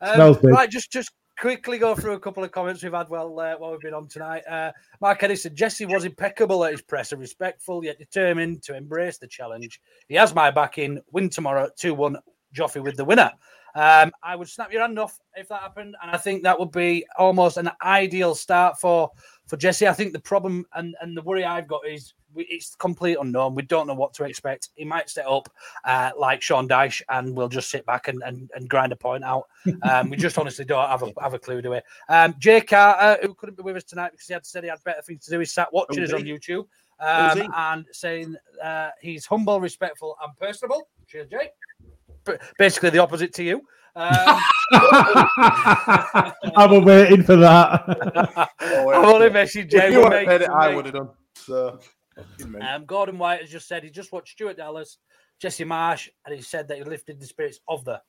[0.01, 0.51] um, Smells big.
[0.51, 3.71] Right, just just quickly go through a couple of comments we've had while uh, while
[3.71, 4.43] we've been on tonight.
[4.47, 4.71] Uh,
[5.01, 9.27] Mark Edison, Jesse was impeccable at his press and respectful yet determined to embrace the
[9.27, 9.81] challenge.
[10.07, 10.99] He has my backing.
[11.11, 12.17] Win tomorrow, two one.
[12.55, 13.31] Joffrey with the winner.
[13.75, 16.71] Um, I would snap your hand off if that happened, and I think that would
[16.71, 19.11] be almost an ideal start for
[19.45, 19.87] for Jesse.
[19.87, 23.55] I think the problem and, and the worry I've got is we, it's complete unknown.
[23.55, 24.69] We don't know what to expect.
[24.75, 25.49] He might set up
[25.83, 29.23] uh, like Sean Dyche, and we'll just sit back and, and, and grind a point
[29.23, 29.47] out.
[29.83, 31.81] Um, we just honestly don't have a have a clue, do we?
[32.09, 34.83] Um, Jay Carter, who couldn't be with us tonight because he had said he had
[34.83, 36.65] better things to do, he sat watching us on YouTube
[36.99, 40.89] um, and saying uh, he's humble, respectful, and personable.
[41.07, 41.49] Cheers, Jay.
[42.57, 43.61] Basically, the opposite to you.
[43.95, 44.39] Um,
[46.55, 48.51] I'm waiting for that.
[48.59, 49.91] I've only messaged Jay.
[49.91, 51.09] you it, I would have done.
[51.33, 51.79] So.
[52.61, 54.97] Um, Gordon White has just said he just watched Stuart Dallas,
[55.39, 58.01] Jesse Marsh, and he said that he lifted the spirits of the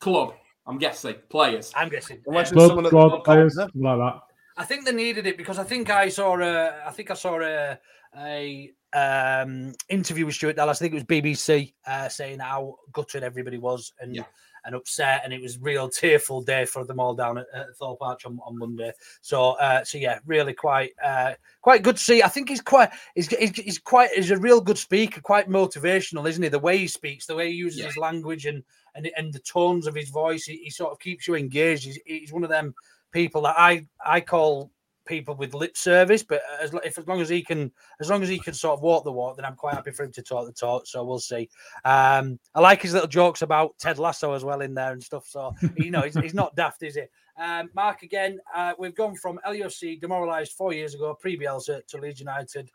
[0.00, 0.34] club.
[0.66, 1.72] I'm guessing players.
[1.76, 2.22] I'm guessing.
[2.22, 4.20] Club, club, club players, like that.
[4.56, 7.40] I think they needed it because I think I saw a, I think I saw
[7.40, 7.78] a,
[8.16, 10.78] a um, interview with Stuart Dallas.
[10.78, 14.24] I think it was BBC uh, saying how gutted everybody was and yeah
[14.64, 18.02] and upset, and it was real tearful day for them all down at, at Thorpe
[18.02, 18.92] Arch on, on Monday.
[19.20, 22.22] So, uh, so yeah, really quite uh, quite good to see.
[22.22, 26.28] I think he's quite he's, he's, he's quite he's a real good speaker, quite motivational,
[26.28, 26.48] isn't he?
[26.48, 27.86] The way he speaks, the way he uses yeah.
[27.86, 28.62] his language, and
[28.94, 31.84] and and the tones of his voice, he, he sort of keeps you engaged.
[31.84, 32.74] He's, he's one of them
[33.12, 34.70] people that I I call
[35.04, 38.28] people with lip service, but as if as long as he can, as long as
[38.28, 40.46] he can sort of walk the walk, then I'm quite happy for him to talk
[40.46, 40.86] the talk.
[40.86, 41.48] So we'll see.
[41.84, 45.26] Um, I like his little jokes about Ted Lasso as well in there and stuff.
[45.26, 47.02] So you know, he's, he's not daft, is he?
[47.42, 48.38] Um, Mark again.
[48.54, 52.70] Uh, we've gone from LUFC demoralised four years ago, pre Bielsa, to Leeds United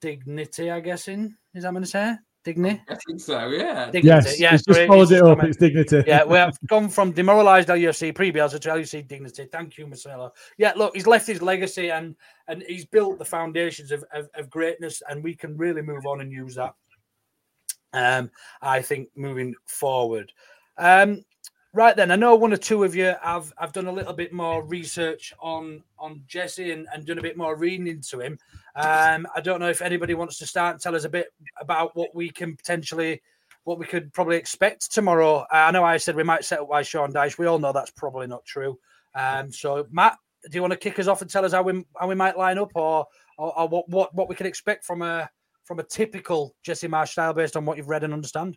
[0.00, 0.70] dignity.
[0.70, 2.16] I guess in is that going to say?
[2.46, 2.80] Dignity?
[2.88, 3.86] I think so, yeah.
[3.86, 4.06] Dignity.
[4.06, 5.42] Yes, yeah, just followed it up.
[5.42, 6.04] It's dignity.
[6.06, 9.48] Yeah, we have gone from demoralised LUFC pre-Bielsa to LUFC dignity.
[9.50, 10.32] Thank you, Marcelo.
[10.56, 12.14] Yeah, look, he's left his legacy and
[12.46, 16.20] and he's built the foundations of, of, of greatness, and we can really move on
[16.20, 16.72] and use that.
[17.92, 18.30] Um,
[18.62, 20.30] I think moving forward.
[20.78, 21.24] Um,
[21.76, 24.32] Right then, I know one or two of you have have done a little bit
[24.32, 28.38] more research on on Jesse and, and done a bit more reading into him.
[28.76, 31.26] Um, I don't know if anybody wants to start and tell us a bit
[31.60, 33.20] about what we can potentially
[33.64, 35.40] what we could probably expect tomorrow.
[35.40, 37.36] Uh, I know I said we might set up by Sean Dyche.
[37.36, 38.78] We all know that's probably not true.
[39.14, 41.84] Um, so Matt, do you want to kick us off and tell us how we
[42.00, 43.04] how we might line up, or
[43.36, 45.28] or, or what, what what we can expect from a
[45.64, 48.56] from a typical Jesse Marsh style based on what you've read and understand?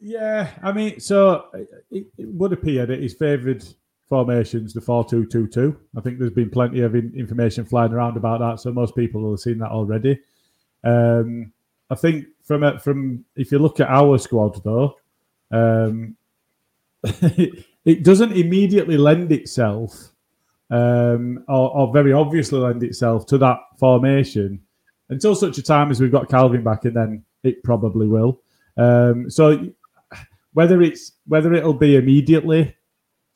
[0.00, 1.46] Yeah, I mean, so
[1.90, 3.64] it, it would appear that his favoured
[4.08, 5.78] formations the four two two two.
[5.96, 9.22] I think there's been plenty of in, information flying around about that, so most people
[9.22, 10.18] will have seen that already.
[10.84, 11.52] Um,
[11.90, 14.96] I think from from if you look at our squad though,
[15.50, 16.16] um,
[17.04, 20.12] it doesn't immediately lend itself,
[20.70, 24.60] um, or, or, very obviously lend itself to that formation
[25.10, 28.40] until such a time as we've got Kalvin back, and then it probably will.
[28.76, 29.68] Um, so
[30.52, 32.74] whether it's whether it'll be immediately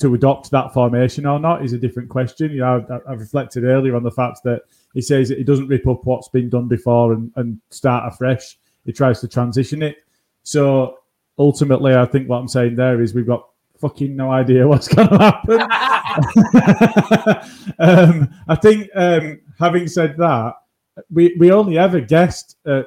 [0.01, 2.51] to adopt that formation or not is a different question.
[2.51, 5.69] You know, I've, I've, reflected earlier on the fact that he says that he doesn't
[5.69, 8.59] rip up what's been done before and, and start afresh.
[8.85, 9.99] He tries to transition it.
[10.43, 10.99] So
[11.39, 13.49] ultimately, I think what I'm saying there is we've got
[13.79, 15.61] fucking no idea what's going to happen.
[17.79, 20.55] um, I think, um, having said that,
[21.11, 22.83] we, we only ever guessed, uh,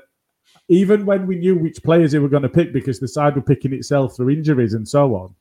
[0.70, 3.42] even when we knew which players they were going to pick because the side were
[3.42, 5.34] picking itself through injuries and so on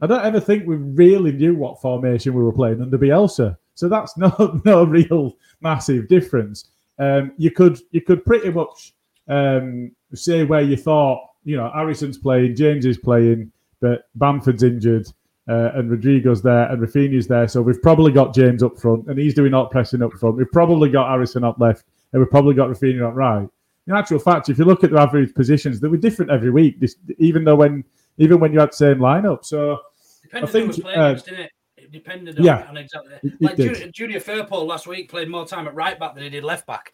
[0.00, 3.56] I don't ever think we really knew what formation we were playing under Bielsa.
[3.74, 6.70] So that's no no real massive difference.
[6.98, 8.94] Um, you could you could pretty much
[9.28, 15.06] um, say where you thought you know Harrison's playing, James is playing, but Bamford's injured,
[15.48, 17.48] uh, and Rodrigo's there, and Raphinha's there.
[17.48, 20.36] So we've probably got James up front, and he's doing all pressing up front.
[20.36, 23.48] We've probably got Harrison up left, and we've probably got Raphinha up right.
[23.88, 26.78] In actual fact, if you look at the average positions, they were different every week.
[26.78, 27.84] This, even though when
[28.18, 29.78] even when you had the same lineup, so
[30.22, 31.52] Depended I think, who was playing uh, against, didn't it?
[31.78, 33.14] It depended on, yeah, on exactly.
[33.22, 36.28] It, like Junior, Junior Firpo last week played more time at right back than he
[36.28, 36.92] did left back.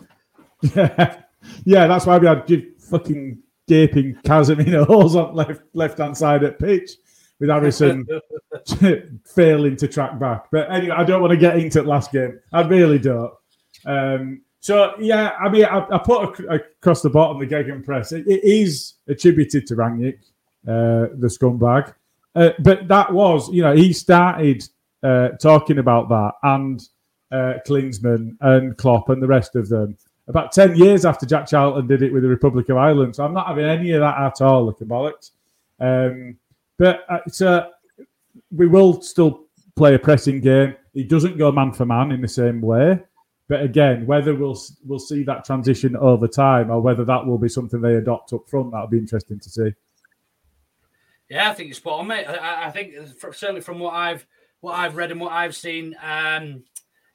[0.62, 1.22] Yeah,
[1.64, 2.46] yeah, that's why we had
[2.78, 6.92] fucking gaping Casemiro holes on left left hand side at pitch
[7.40, 8.07] with Harrison
[9.26, 10.46] failing to track back.
[10.52, 12.38] But anyway, I don't want to get into the last game.
[12.52, 13.33] I really don't.
[13.85, 18.12] Um, so yeah, I mean, I, I put across the bottom the Gegenpress.
[18.12, 20.20] It, it is attributed to Rangnick,
[20.66, 21.92] uh, the scumbag.
[22.35, 24.66] Uh, but that was, you know, he started
[25.03, 26.81] uh, talking about that and
[27.31, 29.98] uh, Klinsmann and Klopp and the rest of them
[30.29, 33.16] about 10 years after Jack Charlton did it with the Republic of Ireland.
[33.16, 35.33] So I'm not having any of that at all, looking bollocks.
[35.79, 36.38] Um,
[36.79, 37.68] but uh, so
[38.50, 39.44] we will still
[39.77, 40.74] play a pressing game.
[40.94, 43.03] He doesn't go man for man in the same way.
[43.48, 47.48] But again, whether we'll we'll see that transition over time or whether that will be
[47.48, 49.74] something they adopt up front, that'll be interesting to see.
[51.28, 52.26] Yeah, I think you're spot on, mate.
[52.26, 52.94] I, I think
[53.33, 54.26] certainly from what I've
[54.61, 56.64] what I've read and what I've seen, um,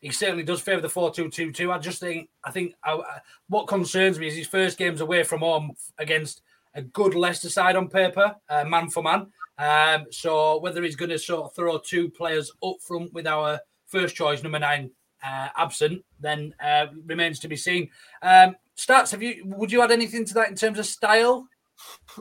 [0.02, 1.72] he certainly does favour the four-two-two-two.
[1.72, 3.04] I just think I think I, uh,
[3.48, 6.42] what concerns me is his first game's away from home against
[6.76, 9.28] a good Leicester side on paper, uh, man for man.
[9.58, 13.60] Um, so whether he's going to sort of throw two players up front with our
[13.88, 14.92] first choice number nine
[15.24, 17.90] uh, absent, then uh, remains to be seen.
[18.22, 19.44] Um, stats, have you?
[19.46, 21.48] Would you add anything to that in terms of style?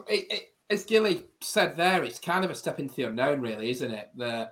[0.09, 3.71] It, it, as Gilly said there, it's kind of a step into the unknown, really,
[3.71, 4.11] isn't it?
[4.17, 4.51] The,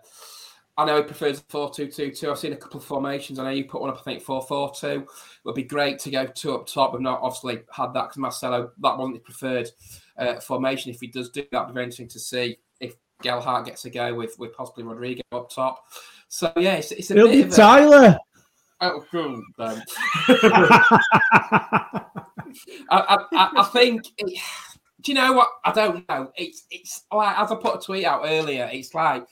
[0.79, 2.31] I know he prefers 4 2 2 2.
[2.31, 3.39] I've seen a couple of formations.
[3.39, 4.87] I know you put one up, I think 4 4 2.
[4.89, 5.07] It
[5.45, 6.93] would be great to go two up top.
[6.93, 9.71] We've not obviously had that because Marcelo, that wasn't his preferred
[10.19, 10.91] uh, formation.
[10.91, 13.91] If he does do that, it'd be very interesting to see if Gelhardt gets a
[13.91, 15.85] go with, with possibly Rodrigo up top.
[16.29, 18.05] So, yeah, it's, it's a It'll bit be Tyler.
[18.05, 18.21] A,
[18.81, 19.43] oh, cool.
[19.59, 19.83] Um,
[22.91, 24.07] I, I, I, think.
[24.19, 24.41] It,
[25.03, 25.49] do you know what?
[25.65, 26.33] I don't know.
[26.37, 28.69] It's it's like as I put a tweet out earlier.
[28.73, 29.25] It's like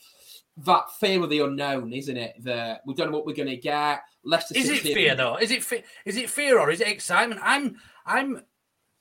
[0.57, 2.35] that fear of the unknown, isn't it?
[2.43, 4.01] That we don't know what we're going to get.
[4.23, 5.37] Leicester is it fear though?
[5.37, 7.41] Is it fe- is it fear or is it excitement?
[7.43, 8.41] I'm I'm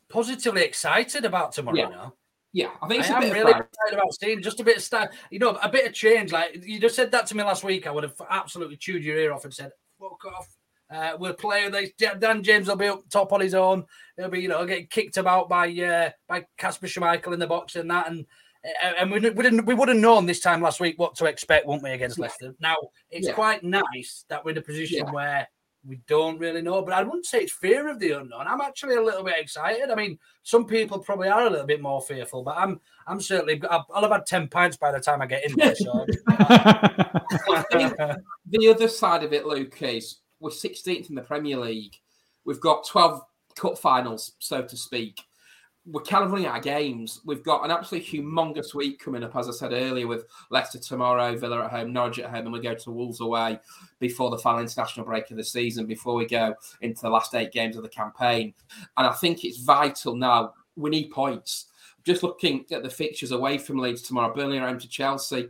[0.09, 1.88] positively excited about tomorrow yeah.
[1.88, 2.14] now.
[2.52, 5.09] Yeah, I think it's I am really excited about seeing just a bit of style.
[5.30, 6.30] You know, a bit of change.
[6.30, 9.16] Like you just said that to me last week, I would have absolutely chewed your
[9.16, 10.57] ear off and said, "Fuck off."
[10.90, 11.92] Uh, we'll play.
[12.18, 13.85] Dan James will be up top on his own.
[14.16, 17.76] He'll be, you know, getting kicked about by uh, by Kasper Schmeichel in the box
[17.76, 18.11] and that.
[18.11, 18.26] And
[18.64, 21.24] uh, and we, we didn't we would have known this time last week what to
[21.26, 22.54] expect, wouldn't we, against Leicester?
[22.61, 22.76] Now
[23.11, 23.35] it's yeah.
[23.35, 25.12] quite nice that we're in a position yeah.
[25.12, 25.48] where
[25.87, 28.47] we don't really know, but I wouldn't say it's fear of the unknown.
[28.47, 29.90] I'm actually a little bit excited.
[29.90, 33.62] I mean, some people probably are a little bit more fearful, but I'm I'm certainly
[33.68, 35.75] I'll, I'll have had ten pints by the time I get in there.
[35.75, 36.07] So.
[38.51, 41.97] the other side of it, Luke, is we're 16th in the Premier League.
[42.44, 43.23] We've got 12
[43.57, 45.20] cup finals, so to speak.
[45.87, 46.03] We're
[46.47, 47.20] out of games.
[47.27, 51.37] We've got an absolutely humongous week coming up, as I said earlier, with Leicester tomorrow,
[51.37, 53.61] Villa at home, Norwich at home, and we go to Wolves away
[53.99, 57.53] before the final international break of the season, before we go into the last eight
[57.53, 58.55] games of the campaign.
[58.97, 60.55] And I think it's vital now.
[60.75, 61.66] We need points
[62.05, 65.49] just looking at the fixtures away from Leeds tomorrow, Burnley are home to Chelsea.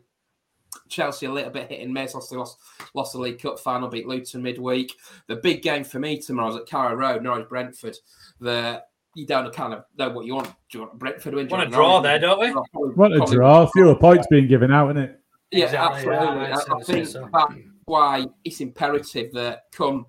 [0.88, 2.14] Chelsea a little bit hit and miss.
[2.14, 2.58] Lost, lost,
[2.94, 4.92] lost the League Cup final, beat Luton midweek.
[5.26, 7.96] The big game for me tomorrow is at Carrow Road, Norwich Brentford.
[8.40, 8.82] The
[9.14, 10.48] you don't kind of know what you want.
[10.70, 11.48] Do you want Brentford to win?
[11.48, 12.52] Want a draw there, don't we?
[12.74, 13.66] Want a draw!
[13.66, 15.20] Fewer points being given out, isn't it?
[15.50, 16.42] Yeah, Exactly, absolutely.
[16.42, 17.28] yeah, I, I'd I say think so.
[17.32, 20.06] that's why it's imperative that come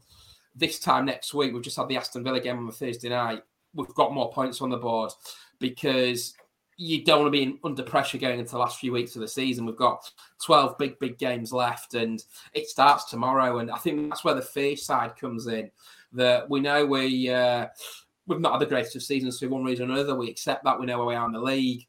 [0.55, 3.43] this time next week, we've just had the Aston Villa game on the Thursday night.
[3.73, 5.11] We've got more points on the board
[5.59, 6.33] because
[6.77, 9.21] you don't want to be in, under pressure going into the last few weeks of
[9.21, 9.65] the season.
[9.65, 10.09] We've got
[10.43, 13.59] 12 big, big games left and it starts tomorrow.
[13.59, 15.71] And I think that's where the fear side comes in.
[16.13, 17.67] That we know we, uh,
[18.27, 20.15] we've not had the greatest of seasons for one reason or another.
[20.15, 20.79] We accept that.
[20.79, 21.85] We know where we are in the league.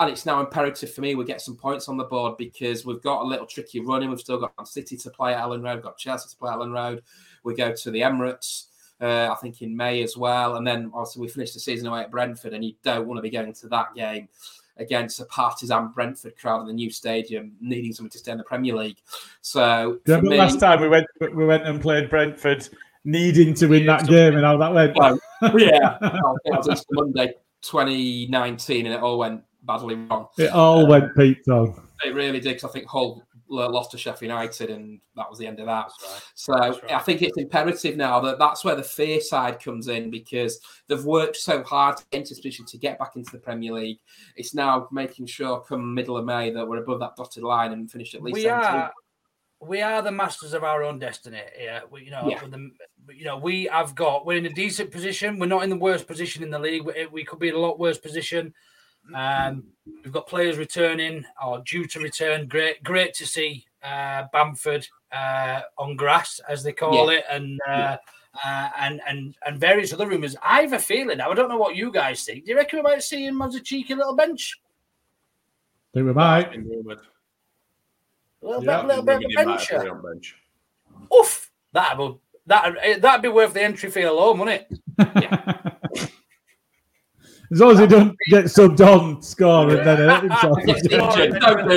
[0.00, 3.02] And it's now imperative for me we get some points on the board because we've
[3.02, 4.10] got a little tricky running.
[4.10, 6.58] We've still got City to play at Elland Road, we've got Chelsea to play at
[6.58, 7.02] Elland Road.
[7.44, 8.66] We go to the Emirates,
[9.00, 10.56] uh, I think in May as well.
[10.56, 13.22] And then obviously we finish the season away at Brentford, and you don't want to
[13.22, 14.28] be going to that game
[14.78, 18.44] against a partisan Brentford crowd in the new stadium, needing something to stay in the
[18.44, 18.98] Premier League.
[19.40, 22.68] So Do you for remember me, last time we went we went and played Brentford,
[23.04, 24.96] needing to win that game, and how that went?
[24.96, 25.18] Well,
[25.58, 25.98] yeah,
[26.44, 30.28] it was Monday 2019, and it all went badly wrong.
[30.38, 31.80] It all um, went peaked on.
[32.04, 32.60] It really did.
[32.60, 35.86] 'cause I think Hull lost to Sheffield United, and that was the end of that.
[36.02, 36.22] right.
[36.34, 36.92] So right.
[36.92, 41.04] I think it's imperative now that that's where the fear side comes in because they've
[41.04, 43.98] worked so hard to get position to get back into the Premier League.
[44.36, 47.90] It's now making sure come middle of May that we're above that dotted line and
[47.90, 48.34] finish at least.
[48.34, 48.66] we 17.
[48.66, 48.92] are
[49.60, 52.42] we are the masters of our own destiny yeah we, you know Yeah.
[52.42, 52.70] with the,
[53.12, 56.06] you know we have got we're in a decent position we're not in the worst
[56.06, 58.52] position in the league we, we could be in a lot worse position
[59.14, 59.62] um
[60.02, 65.60] we've got players returning or due to return great great to see uh bamford uh
[65.76, 67.96] on grass as they call it and uh
[68.44, 70.34] Uh, and and and various other rumours.
[70.42, 71.20] I have a feeling.
[71.20, 72.44] I don't know what you guys think.
[72.44, 74.58] Do you reckon we might see him as a cheeky little bench?
[76.50, 76.98] think we might.
[78.42, 80.00] A little Yeah, bit, little bit of Rumored a bencher.
[80.02, 80.36] bench.
[81.14, 81.52] Oof!
[81.74, 84.66] That would that that'd be worth the entry fee alone, wouldn't
[84.98, 85.60] it?
[87.52, 90.58] As long as he don't get subbed on, score, and then hurt himself.
[90.66, 91.40] Don't do that.
[91.40, 91.68] Don't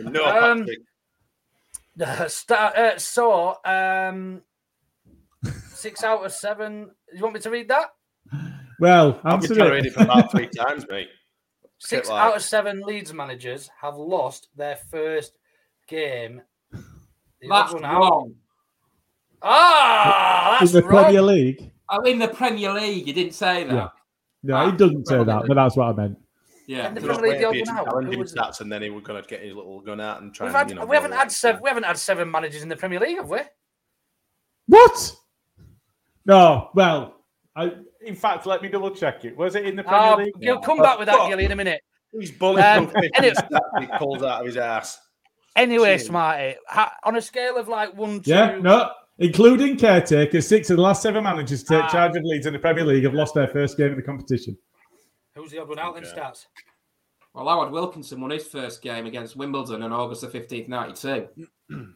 [0.00, 0.42] do that.
[0.42, 4.42] Um, start, uh, so, um,
[5.68, 6.90] six out of seven.
[7.12, 7.88] You want me to read that?
[8.80, 9.76] well, I've answer been trying to it.
[9.76, 11.08] read it for about three times, mate.
[11.78, 15.36] Six like- out of seven Leeds managers have lost their first
[15.88, 16.42] game.
[17.40, 18.34] The That's other wrong.
[19.42, 21.04] Ah, In the wrong.
[21.04, 21.70] Premier League.
[21.88, 23.72] Oh, in the Premier League, you didn't say that.
[23.74, 23.88] Yeah.
[24.42, 26.18] No, he doesn't say that, but that's what I meant.
[26.66, 26.88] Yeah.
[26.88, 28.14] In the He Premier League, waiting the for odd you one to out.
[28.14, 28.38] Who was it?
[28.38, 30.54] stats, and then he was going to get his little gun out and try We've
[30.54, 31.60] and, had, you know, we haven't had seven.
[31.62, 33.38] We haven't had seven managers in the Premier League, have we?
[34.66, 35.14] What?
[36.24, 37.20] No, well,
[37.54, 37.72] I,
[38.04, 39.36] in fact, let me double check it.
[39.36, 40.34] Was it in the Premier Oh, League?
[40.40, 41.28] you'll come back with that, Fuck.
[41.28, 41.80] Gilly, in a minute.
[42.10, 43.34] He's bulletproof Um, um, anyway-
[43.80, 44.98] he pulls out of his ass.
[45.56, 46.06] Anyway, Cheers.
[46.06, 50.76] Smarty, ha- on a scale of like one to Yeah, no, including caretaker, six of
[50.76, 51.88] the last seven managers to take Ah.
[51.88, 54.56] charge of Leeds in the Premier League have lost their first game of the competition.
[55.34, 56.46] who's the odd one out in stats?
[57.34, 61.28] Well, Howard Wilkinson won his first game against Wimbledon on August the 15th, 92.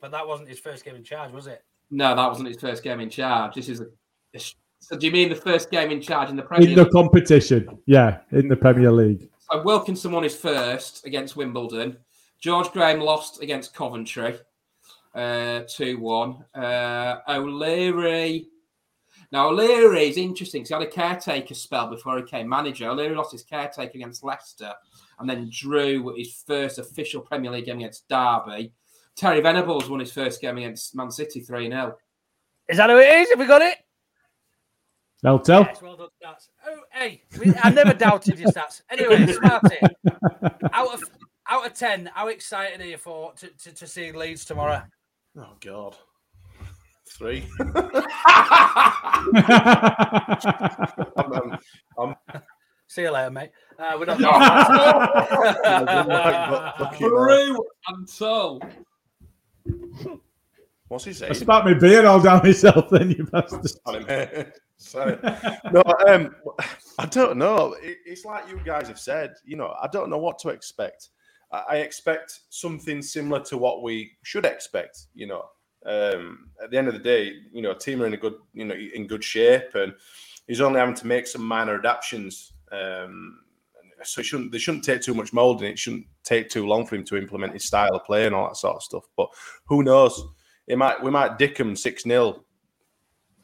[0.00, 1.62] But that wasn't his first game in charge, was it?
[1.90, 3.54] No, that wasn't his first game in charge.
[3.54, 3.86] This is a.
[4.34, 6.74] a sh- so, do you mean the first game in charge in the Premier In
[6.74, 6.92] the League?
[6.92, 9.30] competition, yeah, in the Premier League.
[9.50, 11.96] So Wilkinson won his first against Wimbledon.
[12.44, 14.36] George Graham lost against Coventry,
[15.14, 16.44] uh, two one.
[16.54, 18.48] Uh, O'Leary.
[19.32, 22.90] Now O'Leary is interesting because he had a caretaker spell before he came manager.
[22.90, 24.74] O'Leary lost his caretaker against Leicester,
[25.18, 28.74] and then drew his first official Premier League game against Derby.
[29.16, 31.96] Terry Venables won his first game against Man City three 0
[32.68, 33.30] Is that who it is?
[33.30, 33.78] Have we got it?
[35.22, 35.62] They'll tell.
[35.62, 36.48] Yes, well done, stats.
[36.68, 38.82] Oh, hey, we- I never doubted your stats.
[38.90, 39.78] Anyway, Smarty,
[40.74, 41.02] out of
[41.54, 44.82] out of ten, how excited are you for to, to, to see Leeds tomorrow?
[45.38, 45.96] Oh God,
[47.16, 47.46] three.
[51.16, 51.58] I'm, I'm,
[51.98, 52.14] I'm
[52.86, 53.50] See you later, mate.
[53.78, 54.20] Uh, we're not.
[56.78, 57.26] Fuck you, man.
[57.26, 58.60] Through and so.
[60.88, 61.32] What's he saying?
[61.32, 61.44] I saying?
[61.44, 63.68] spat my beer all down myself, then you bastard.
[63.68, 64.46] Sorry, mate.
[64.76, 65.18] Sorry.
[65.72, 66.36] No, um,
[66.98, 67.74] I don't know.
[67.82, 69.34] It, it's like you guys have said.
[69.44, 71.08] You know, I don't know what to expect.
[71.68, 75.06] I, expect something similar to what we should expect.
[75.14, 75.44] You know,
[75.86, 78.34] um, at the end of the day, you know, a team are in a good,
[78.52, 79.94] you know, in good shape, and
[80.46, 82.52] he's only having to make some minor adaptations.
[82.72, 83.40] Um,
[84.02, 85.70] so it shouldn't they shouldn't take too much molding.
[85.70, 88.48] It shouldn't take too long for him to implement his style of play and all
[88.48, 89.04] that sort of stuff.
[89.16, 89.28] But
[89.66, 90.22] who knows?
[90.66, 92.44] It might we might dick him six 0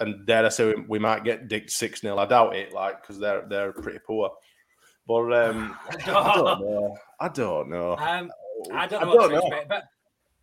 [0.00, 3.00] and dare I say we, we might get dicked six 0 I doubt it, like
[3.00, 4.32] because they're they're pretty poor.
[5.10, 6.96] But um, I don't know.
[7.18, 7.96] I don't know.
[7.96, 8.30] Um,
[8.72, 9.82] I don't know I what to expect, but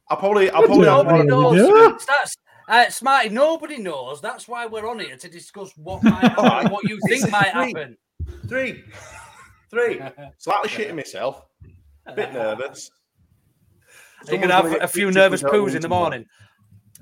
[0.09, 2.05] I probably, I probably nobody knows.
[2.05, 2.35] That's,
[2.67, 4.19] uh, Smarty, nobody knows.
[4.19, 7.67] That's why we're on here to discuss what might happen, what you think might three.
[7.67, 7.97] happen.
[8.49, 8.83] Three,
[9.69, 10.01] three.
[10.37, 11.45] Slightly shitting myself.
[12.05, 12.91] A bit nervous.
[14.29, 16.25] You're gonna have a few nervous poos in the morning.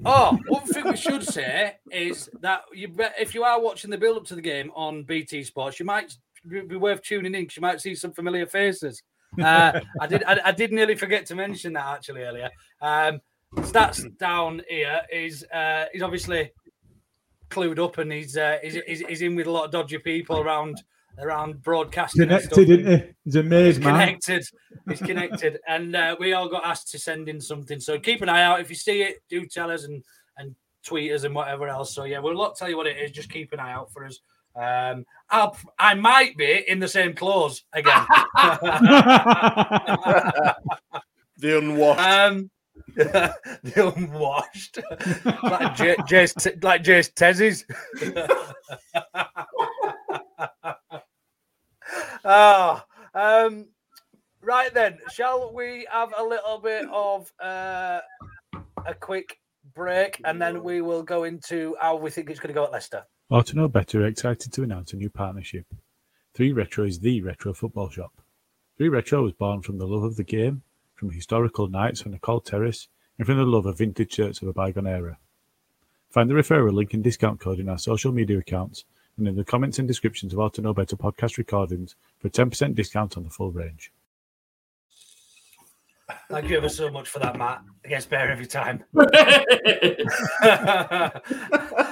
[0.05, 4.17] Oh, one thing we should say is that you, if you are watching the build
[4.17, 6.15] up to the game on BT Sports, you might
[6.47, 9.01] be worth tuning in because you might see some familiar faces.
[9.41, 10.23] Uh, I did.
[10.23, 12.49] I, I, did nearly forget to mention that actually earlier.
[12.81, 13.21] Um,
[13.57, 16.51] stats down here is uh, he's obviously
[17.49, 20.39] clued up and he's, uh, he's, he's he's in with a lot of dodgy people
[20.39, 20.81] around
[21.19, 22.23] around broadcasting.
[22.23, 23.13] Connected, isn't he?
[23.23, 24.45] He's amazed, he's Connected.
[24.89, 27.79] He's connected, and uh, we all got asked to send in something.
[27.79, 28.59] So keep an eye out.
[28.59, 30.03] If you see it, do tell us and
[30.37, 31.93] and tweet us and whatever else.
[31.93, 33.11] So yeah, we'll not tell you what it is.
[33.11, 34.19] Just keep an eye out for us.
[34.55, 38.05] Um, I'll, I might be in the same clothes again.
[41.37, 41.99] the unwashed.
[41.99, 42.49] Um,
[42.95, 44.79] the unwashed,
[45.43, 47.65] like J- Jace, like Jace Tezzy's.
[52.23, 52.81] oh,
[53.13, 53.67] um,
[54.41, 57.99] right then, shall we have a little bit of uh,
[58.85, 59.39] a quick
[59.73, 62.71] break, and then we will go into how we think it's going to go at
[62.71, 63.03] Leicester.
[63.27, 65.65] Or to know better, we're excited to announce a new partnership.
[66.35, 68.13] 3 Retro is the retro football shop.
[68.77, 70.61] 3 Retro was born from the love of the game,
[70.93, 74.47] from historical nights on the cold terrace, and from the love of vintage shirts of
[74.47, 75.17] a bygone era.
[76.11, 78.85] Find the referral link and discount code in our social media accounts
[79.17, 82.31] and in the comments and descriptions of our To Know Better podcast recordings for a
[82.31, 83.91] 10% discount on the full range.
[86.29, 87.61] Thank you ever so much for that, Matt.
[87.83, 88.83] I guess bear every time.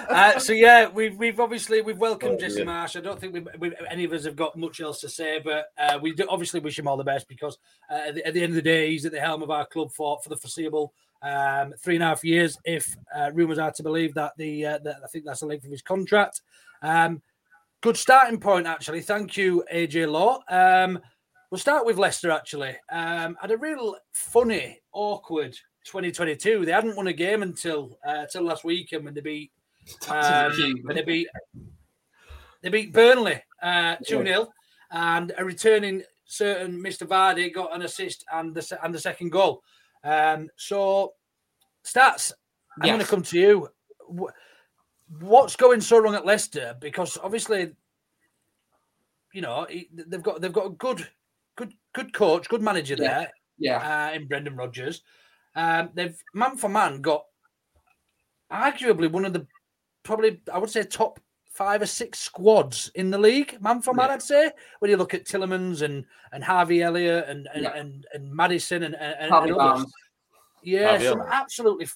[0.10, 2.66] uh, so yeah, we've we've obviously we've welcomed oh, Jesse yeah.
[2.66, 2.96] Marsch.
[2.96, 5.66] I don't think we, we, any of us have got much else to say, but
[5.80, 7.58] uh, we do obviously wish him all the best because
[7.90, 9.66] uh, at, the, at, the, end of the day, he's at the helm of our
[9.66, 10.94] club for for the foreseeable
[11.24, 12.56] um, three and a half years.
[12.66, 15.66] If uh, rumours are to believe that the uh, that I think that's the length
[15.66, 16.42] of his contract.
[16.84, 17.24] Um,
[17.82, 19.02] good starting point, actually.
[19.02, 20.42] Thank you, AJ Law.
[20.50, 21.00] Um,
[21.54, 22.76] We'll start with Leicester actually.
[22.92, 25.52] Um, had a real funny, awkward
[25.86, 26.66] 2022.
[26.66, 29.52] They hadn't won a game until uh, until last weekend when they beat
[30.10, 30.52] um,
[30.82, 31.28] when they beat
[32.64, 34.48] they beat Burnley uh, two uh, 0
[34.90, 37.08] and a returning certain Mr.
[37.08, 39.62] Vardy got an assist and the and the second goal.
[40.04, 41.14] Um, so
[41.86, 42.32] stats,
[42.82, 42.94] I'm yes.
[42.94, 43.70] going to come to you.
[45.20, 46.76] What's going so wrong at Leicester?
[46.80, 47.76] Because obviously,
[49.36, 51.08] you know they've got they've got a good
[51.56, 53.08] good good coach, good manager yeah.
[53.08, 53.32] there.
[53.58, 54.10] Yeah.
[54.12, 55.04] Uh, in Brendan Rodgers.
[55.56, 57.26] Um, they've man for man got
[58.52, 59.46] arguably one of the
[60.04, 61.20] probably I would say top
[61.52, 64.14] five or six squads in the league, man for man, yeah.
[64.16, 64.52] I'd say.
[64.80, 67.76] When you look at Tielemans and and Harvey Elliott and and, yeah.
[67.76, 69.74] and, and, Maddison and, and, Harvey and others.
[69.84, 69.94] Barnes.
[70.64, 71.88] Yeah, Harvey some absolutely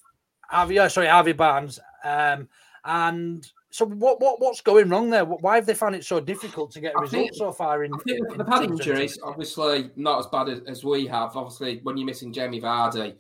[0.49, 1.79] Harvey, oh, sorry, Harvey Barnes.
[2.03, 2.47] Um,
[2.85, 5.25] and so what, what what's going wrong there?
[5.25, 7.83] Why have they found it so difficult to get a result so far?
[7.83, 11.35] In, in they've had injuries, obviously not as bad as, as, we have.
[11.35, 13.15] Obviously, when you're missing Jamie Vardy,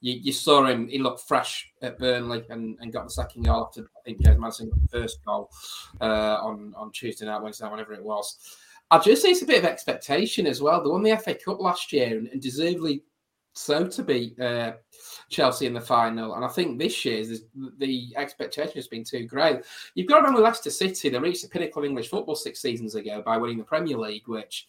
[0.00, 0.88] you, you, saw him.
[0.88, 4.38] He looked fresh at Burnley and, and got the second goal after I think James
[4.38, 5.50] Maddison got the first goal
[6.00, 8.38] uh, on on Tuesday night, Wednesday, night, whenever it was.
[8.90, 10.82] I just say it's a bit of expectation as well.
[10.82, 13.02] They won the FA Cup last year and, and deservedly
[13.54, 14.74] so to beat uh,
[15.30, 16.34] Chelsea in the final.
[16.34, 17.24] And I think this year
[17.78, 19.60] the expectation has been too great.
[19.94, 22.94] You've got to remember Leicester City, they reached the pinnacle of English football six seasons
[22.94, 24.68] ago by winning the Premier League, which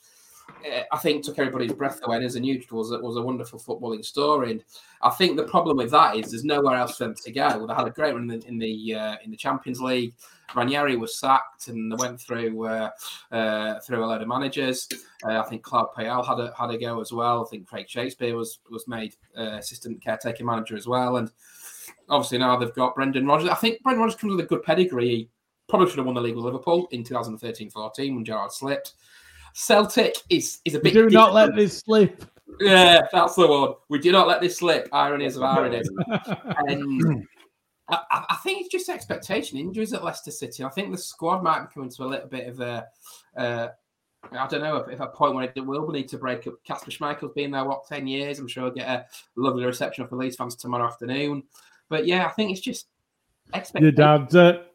[0.91, 2.17] I think took everybody's breath away.
[2.17, 4.51] And as a neutral, was, was a wonderful footballing story.
[4.51, 4.63] And
[5.01, 7.67] I think the problem with that is there's nowhere else for them to go.
[7.67, 10.13] They had a great run in the in the, uh, in the Champions League.
[10.53, 12.89] Ranieri was sacked, and they went through uh,
[13.31, 14.87] uh, through a load of managers.
[15.23, 17.43] Uh, I think Claude Puel had a had a go as well.
[17.43, 21.31] I think Craig Shakespeare was was made uh, assistant caretaker manager as well, and
[22.09, 23.49] obviously now they've got Brendan Rodgers.
[23.49, 25.09] I think Brendan Rodgers comes with a good pedigree.
[25.09, 25.29] He
[25.67, 28.93] probably should have won the league with Liverpool in 2013-14 when Gerrard slipped.
[29.55, 30.93] Celtic is is a bit.
[30.93, 32.25] We do not let this slip.
[32.59, 33.75] Yeah, that's the one.
[33.87, 34.89] We do not let this slip.
[34.91, 35.89] Ironies of ironies.
[36.67, 37.25] and
[37.87, 40.65] I, I, think it's just expectation injuries at Leicester City.
[40.65, 42.85] I think the squad might be coming to a little bit of a.
[43.35, 43.69] Uh,
[44.33, 46.55] I don't know if, if a point where it will need to break up.
[46.65, 48.39] Kasper Schmeichel's been there what ten years.
[48.39, 49.05] I'm sure he'll get a
[49.37, 51.43] lovely reception of the Leeds fans tomorrow afternoon.
[51.87, 52.87] But yeah, I think it's just
[53.53, 53.83] expectation.
[53.83, 54.74] Your dad's it.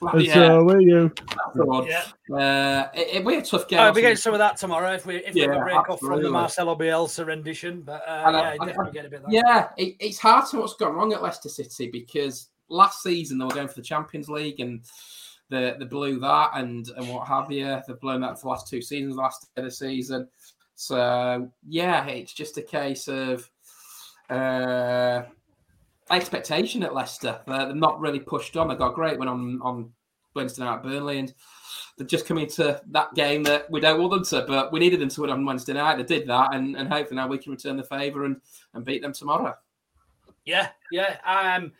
[0.00, 0.34] And yeah.
[0.34, 1.12] so were you.
[1.54, 2.04] Yeah.
[2.34, 3.80] Uh, it, it, we're a tough game.
[3.80, 5.92] Oh, we get some of that tomorrow if we if yeah, we break absolutely.
[5.92, 7.82] off from the Marcelo Bielsa rendition.
[7.82, 9.22] But uh, yeah, I, definitely I, get a bit.
[9.22, 9.32] That.
[9.32, 13.44] Yeah, it, it's hard to what's gone wrong at Leicester City because last season they
[13.44, 14.82] were going for the Champions League and
[15.50, 17.78] the they blew that and and what have you.
[17.86, 20.28] They've blown that for the last two seasons, last of the season.
[20.76, 23.50] So yeah, it's just a case of
[24.30, 25.24] uh,
[26.10, 27.40] expectation at Leicester.
[27.46, 28.68] They're, they're not really pushed on.
[28.68, 29.92] They got a great one on on
[30.34, 31.34] Wednesday night at Burnley and
[32.00, 35.00] they're just coming to that game that we don't want them to, but we needed
[35.00, 35.96] them to win on Wednesday night.
[35.98, 38.40] They did that, and, and hopefully now we can return the favour and,
[38.72, 39.54] and beat them tomorrow.
[40.46, 41.18] Yeah, yeah.
[41.26, 41.72] Um,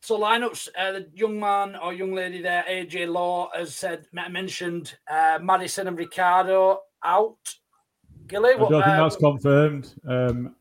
[0.00, 4.94] so lineups, uh, the young man or young lady there, AJ Law, has said mentioned
[5.10, 7.38] uh, Maddison and Ricardo out.
[8.26, 9.94] Gilly, I don't think uh, that's confirmed.
[10.06, 10.54] Um,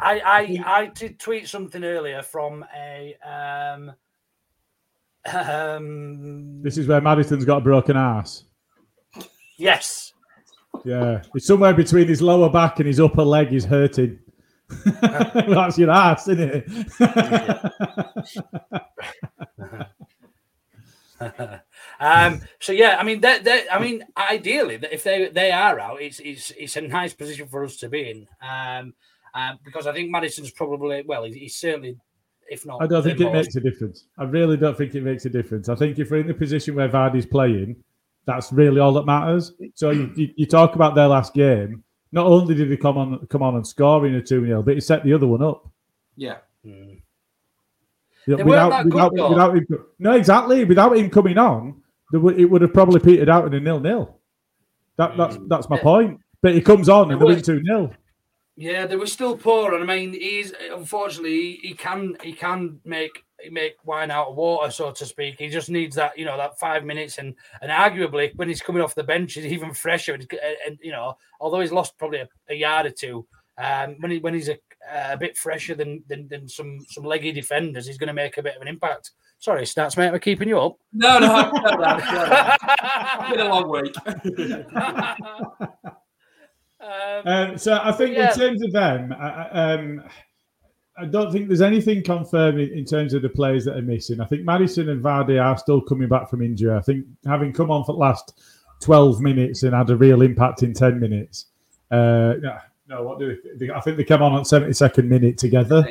[0.00, 3.92] I, I I did tweet something earlier from a um,
[5.32, 8.44] um this is where Maddison's got a broken ass.
[9.56, 10.12] yes.
[10.84, 14.18] Yeah, it's somewhere between his lower back and his upper leg is hurting.
[15.02, 16.66] That's your ass, isn't it?
[22.00, 26.00] um, so yeah, I mean, they they I mean, ideally, if they they are out,
[26.00, 28.28] it's it's it's a nice position for us to be in.
[28.40, 28.94] Um,
[29.34, 31.96] uh, because I think Maddison's probably well, he's certainly,
[32.50, 33.34] if not, I don't think it most...
[33.34, 34.04] makes a difference.
[34.18, 35.68] I really don't think it makes a difference.
[35.68, 37.76] I think if we're in the position where Vardy's playing,
[38.26, 39.52] that's really all that matters.
[39.74, 41.82] So you, you, you talk about their last game.
[42.12, 44.74] Not only did he come on come on and score in a 2 0, but
[44.74, 45.68] he set the other one up.
[46.16, 46.38] Yeah.
[46.64, 47.00] Mm.
[48.26, 49.66] You know, without, without, good, without him,
[49.98, 50.64] no, exactly.
[50.64, 54.18] Without him coming on, it would have probably petered out in a nil nil.
[54.96, 56.20] That, that's that's my point.
[56.42, 57.90] But he comes on and they win 2 0.
[58.62, 62.78] Yeah, they were still poor, and I mean, he's unfortunately he, he can he can
[62.84, 65.40] make make wine out of water, so to speak.
[65.40, 68.80] He just needs that, you know, that five minutes, and and arguably when he's coming
[68.80, 70.14] off the bench, he's even fresher.
[70.14, 70.32] And,
[70.64, 73.26] and you know, although he's lost probably a, a yard or two,
[73.58, 74.56] um, when he when he's a,
[74.92, 78.44] a bit fresher than, than than some some leggy defenders, he's going to make a
[78.44, 79.10] bit of an impact.
[79.40, 80.76] Sorry, stats mate, we're keeping you up.
[80.92, 81.96] No, no, no, no, no.
[81.98, 83.92] it's been a long week.
[86.82, 88.32] um, um, so I think yeah.
[88.32, 90.02] in terms of them, I, um,
[90.98, 94.20] I don't think there's anything confirmed in terms of the players that are missing.
[94.20, 96.74] I think Maddison and Vardy are still coming back from injury.
[96.74, 98.40] I think having come on for the last
[98.80, 101.46] 12 minutes and had a real impact in 10 minutes.
[101.90, 102.34] Uh,
[102.88, 105.86] no, what do they, I think they came on at 72nd minute together,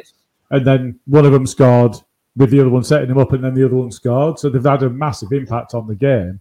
[0.51, 1.95] and then one of them scored
[2.35, 4.39] with the other one setting them up, and then the other one scored.
[4.39, 6.39] So they've had a massive impact on the game.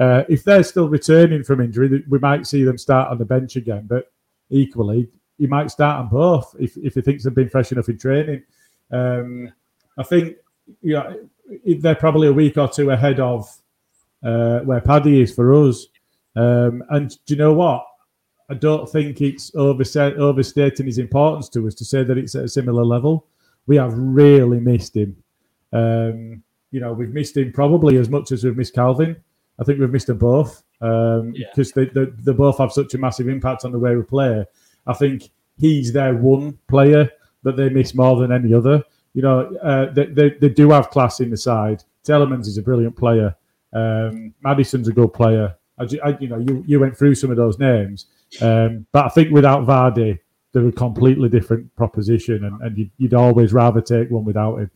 [0.00, 3.56] Uh, if they're still returning from injury, we might see them start on the bench
[3.56, 3.86] again.
[3.86, 4.10] But
[4.48, 7.98] equally, he might start on both if, if he thinks they've been fresh enough in
[7.98, 8.42] training.
[8.90, 9.52] Um,
[9.98, 10.36] I think
[10.80, 11.28] you know,
[11.80, 13.46] they're probably a week or two ahead of
[14.24, 15.86] uh, where Paddy is for us.
[16.34, 17.84] Um, and do you know what?
[18.48, 22.48] I don't think it's overstating his importance to us to say that it's at a
[22.48, 23.26] similar level.
[23.66, 25.16] We have really missed him.
[25.72, 29.16] Um, you know, we've missed him probably as much as we've missed Kalvin.
[29.60, 31.48] I think we've missed them both because um, yeah.
[31.54, 34.44] they, they, they both have such a massive impact on the way we play.
[34.86, 37.10] I think he's their one player
[37.42, 38.82] that they miss more than any other.
[39.12, 41.82] You know, uh, they, they, they, do have class in the side.
[42.06, 43.34] Tielemans is a brilliant player.
[43.72, 45.56] Um, Maddison's a good player.
[45.78, 48.06] I, I, you know, you, you went through some of those names,
[48.40, 50.18] um, but I think without Vardy,
[50.52, 54.70] they're a completely different proposition, and, and you'd, you'd always rather take one without him.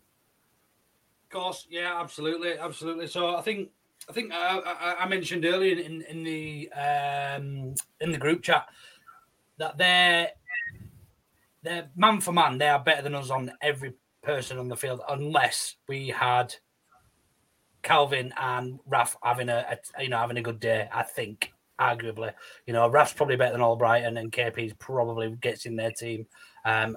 [1.24, 3.06] Of course, yeah, absolutely, absolutely.
[3.06, 3.70] So I think
[4.08, 8.66] I think I, I, mentioned earlier in, in the um, in the group chat
[9.58, 10.28] that they're
[11.62, 15.00] they're man for man, they are better than us on every person on the field,
[15.08, 16.54] unless we had
[17.82, 20.88] Kalvin and Raf having a, a you know having a good day.
[20.92, 22.32] I think arguably,
[22.66, 26.26] you know, Raf's probably better than Albrighton, and KP probably gets in their team
[26.64, 26.96] um,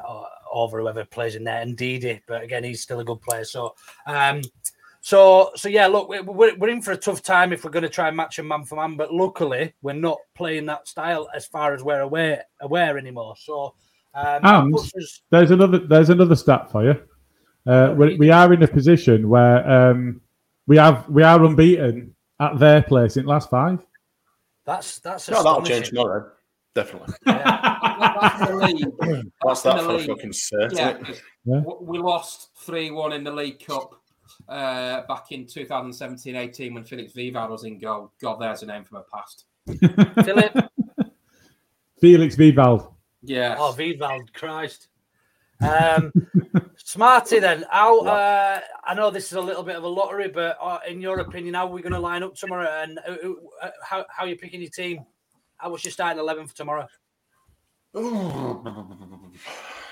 [0.52, 2.22] over whoever plays in there, and Didi.
[2.28, 3.44] But again, he's still a good player.
[3.44, 4.42] So, um,
[5.02, 7.90] so, so yeah, look, we're, we're in for a tough time if we're going to
[7.90, 8.98] try and match a man for man.
[8.98, 13.36] But luckily, we're not playing that style as far as we're aware aware anymore.
[13.38, 13.76] So,
[14.14, 15.22] um, and us...
[15.30, 17.02] there's another there's another stat for you.
[17.66, 20.22] Uh, we, we are in a position where um,
[20.68, 23.86] we have we are unbeaten at their place in the last five.
[24.66, 26.32] That's that's no, that'll change tomorrow.
[26.76, 27.16] Definitely.
[27.26, 28.20] Yeah.
[28.22, 29.26] that's the league.
[29.44, 30.78] That's, that for fucking certain.
[30.78, 30.98] Yeah,
[31.46, 31.62] yeah.
[31.82, 34.00] We lost three one in the League Cup
[34.48, 38.12] uh, back in 2017-18 when Felix Wiedwald was in goal.
[38.22, 39.46] God, there's a name from a past.
[40.26, 40.72] Philip.
[42.00, 42.94] Felix Wiedwald.
[43.22, 43.56] Yeah.
[43.58, 44.88] Oh, Wiedwald, Christ.
[45.62, 46.12] Um,
[46.78, 48.02] Smarty, then, how?
[48.02, 51.20] Uh, I know this is a little bit of a lottery, but uh, in your
[51.20, 52.70] opinion, how are we going to line up tomorrow?
[52.70, 53.16] And uh,
[53.62, 55.04] uh, how how are you picking your team?
[55.58, 56.88] How was your starting eleven for tomorrow?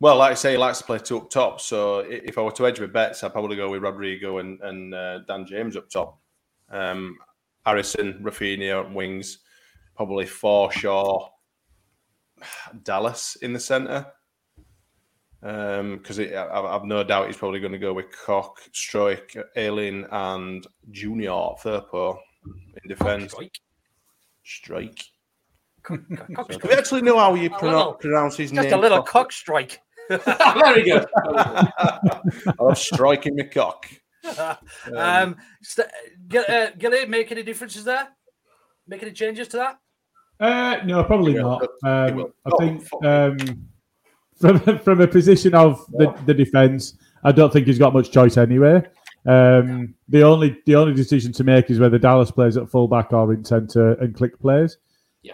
[0.00, 1.60] Well, like I say, he likes to play two up top.
[1.60, 4.94] So if I were to edge my bets, I'd probably go with Rodrigo and, and
[4.94, 6.18] uh, Dan James up top.
[6.70, 7.18] Um,
[7.66, 9.40] Harrison, Raphinha, wings.
[9.94, 11.28] Probably Forshaw,
[12.82, 14.06] Dallas in the centre.
[15.42, 20.66] Because I've, I've no doubt he's probably going to go with Koch, Struijk, Ayling, and
[20.90, 22.18] Junior Firpo
[22.82, 23.34] in defence.
[24.44, 25.02] Strike.
[25.88, 25.98] Do
[26.64, 28.64] we actually know how you pronounce, pronounce his Just name?
[28.64, 29.80] Just a little cock strike.
[30.64, 31.06] Very good.
[31.16, 32.10] I
[32.58, 33.86] love striking the cock.
[34.96, 35.88] um, st-
[36.28, 38.08] Gil- uh, Gilly, make any differences there?
[38.86, 39.78] Make any changes to that?
[40.40, 41.62] Uh, no, probably He not.
[41.84, 42.32] Um.
[42.46, 43.38] I Oh, think um,
[44.40, 48.36] from from a position of the, the defence, I don't think he's got much choice
[48.36, 48.82] anyway.
[49.26, 53.32] Um, the only the only decision to make is whether Dallas plays at fullback or
[53.34, 54.78] in centre and click plays.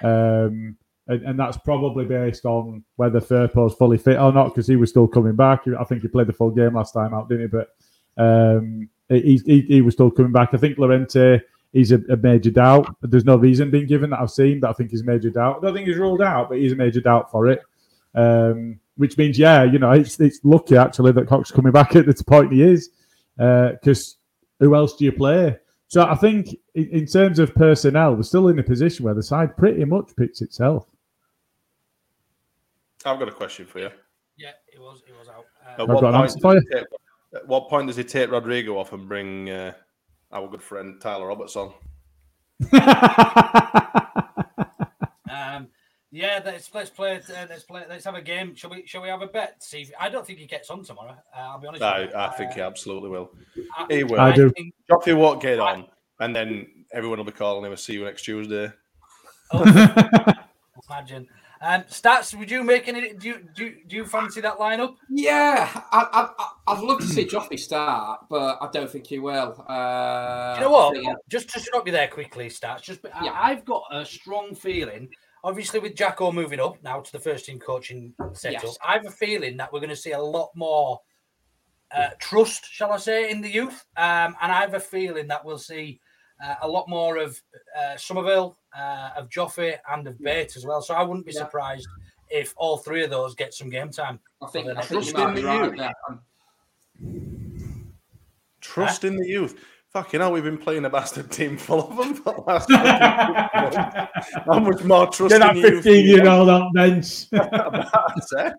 [0.02, 0.76] Um,
[1.08, 4.90] and, and that's probably based on whether Firpo's fully fit or not because he was
[4.90, 5.62] still coming back.
[5.78, 7.58] I think he played the full game last time out, didn't he?
[7.58, 7.68] But
[8.16, 10.50] um, he, he, he was still coming back.
[10.52, 11.40] I think Llorente
[11.72, 12.96] is a, a major doubt.
[13.02, 15.58] There's no reason being given that I've seen, that I think he's major doubt.
[15.58, 17.62] I don't think he's ruled out, but he's a major doubt for it.
[18.14, 21.94] Um, which means, yeah, you know, it's it's lucky actually that Koch is coming back
[21.96, 22.90] at the point he is,
[23.36, 24.16] because
[24.58, 25.58] who else do you play?
[25.88, 29.22] So I think in, in terms of personnel, we're still in a position where the
[29.22, 30.86] side pretty much picks itself.
[33.06, 33.90] I've got a question for you.
[34.36, 35.02] Yeah, it was.
[35.08, 35.46] It was out.
[35.78, 36.84] At what, point does he take,
[37.34, 39.72] at what point does he take Rodrigo off and bring uh,
[40.32, 41.72] our good friend Tyler Roberts on?
[45.28, 45.68] Um,
[46.10, 47.16] yeah, let's let's play.
[47.16, 47.82] Uh, let's play.
[47.88, 48.54] Let's have a game.
[48.54, 48.86] Shall we?
[48.86, 49.62] Shall we have a bet?
[49.62, 51.16] See, if, I don't think he gets on tomorrow.
[51.36, 51.82] Uh, I'll be honest.
[51.82, 52.16] I, with you.
[52.16, 53.30] I think Uh, he absolutely will.
[53.76, 54.20] I- He will.
[54.20, 54.50] I do.
[54.50, 55.86] think- Joffrey won't get on,
[56.20, 58.70] and then everyone will be calling him a see you next Tuesday.
[59.52, 61.28] Imagine.
[61.60, 62.34] Um, stats.
[62.38, 63.14] Would you make any?
[63.14, 64.96] Do you do you, do you fancy that lineup?
[65.08, 69.18] Yeah, I, I, I- I'd love to see Joffrey start, but I don't think he
[69.18, 69.64] will.
[69.68, 71.02] Uh, Do you know what?
[71.02, 71.14] yeah.
[71.28, 72.82] Just to stop you there quickly, stats.
[72.82, 73.32] Just I- Yeah.
[73.40, 75.08] I've got a strong feeling.
[75.44, 78.78] Obviously, with Jacko moving up now to the first team coaching setup, Yes.
[78.86, 81.00] I have a feeling that we're going to see a lot more
[81.96, 83.84] uh, trust, shall I say, in the youth.
[83.96, 86.00] Um, and I have a feeling that we'll see
[86.44, 87.40] uh, a lot more of
[87.78, 90.82] uh, Summerville, uh, of Joffe, and of Bate as well.
[90.82, 91.40] So I wouldn't be Yeah.
[91.40, 91.88] surprised
[92.28, 94.18] if all three of those get some game time.
[94.42, 95.76] I think, I think you Trust might in be the right youth.
[95.78, 95.92] there.
[96.08, 97.92] Um,
[98.60, 99.54] Trust in the youth.
[99.92, 102.70] Fucking hell, we've been playing a bastard team full of them for the last.
[104.44, 107.26] How much more trust Get that in 15 year old on bench.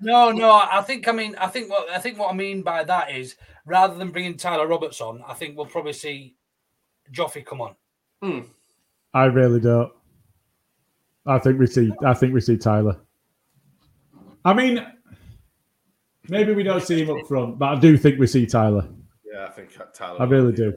[0.01, 0.51] No, no.
[0.71, 1.07] I think.
[1.07, 4.11] I mean, I think what I think what I mean by that is rather than
[4.11, 6.35] bringing Tyler Roberts on, I think we'll probably see
[7.11, 7.75] Joffrey come on.
[9.13, 9.91] I really don't.
[11.27, 11.91] I think we see.
[12.05, 12.97] I think we see Tyler.
[14.45, 14.85] I mean,
[16.29, 18.87] maybe we don't see him up front, but I do think we see Tyler.
[19.25, 20.21] Yeah, I think Tyler.
[20.21, 20.73] I really do.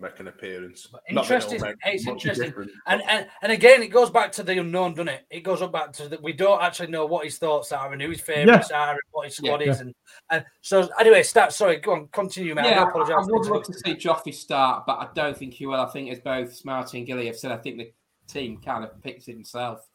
[0.00, 0.86] Make an appearance.
[1.08, 1.60] Interesting.
[1.60, 2.46] make it's interesting.
[2.50, 5.26] difference, And, and and again, it goes back to the unknown, doesn't it?
[5.28, 8.00] It goes up back to that we don't actually know what his thoughts are and
[8.00, 9.70] who his favourites are and what his squad Yeah.
[9.72, 9.80] is.
[9.80, 9.92] And,
[10.30, 11.52] and so, anyway, start.
[11.52, 12.66] Sorry, go on, continue, man.
[12.66, 13.16] I Yeah, do I, apologise.
[13.18, 15.80] I for would love to see Joffrey start, but I don't think he will.
[15.80, 17.92] I think as both Smarty and Gilly have said, I think the
[18.28, 19.88] team kind of picks himself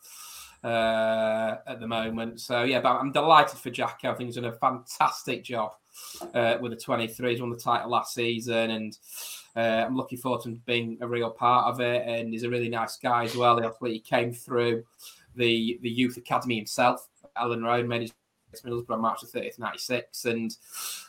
[0.63, 2.41] uh, at the moment.
[2.41, 4.11] So yeah, but I'm delighted for Jacko.
[4.11, 5.71] I think he's done a fantastic job
[6.34, 7.31] uh, with the 23.
[7.31, 8.97] He's won the title last season, and
[9.55, 12.07] uh, I'm looking forward to him being a real part of it.
[12.07, 13.59] And he's a really nice guy as well.
[13.84, 14.84] He came through
[15.36, 17.07] the the youth academy himself.
[17.36, 18.13] Alan Road made his
[18.61, 20.57] Middlesbrough March the 30th, 96, and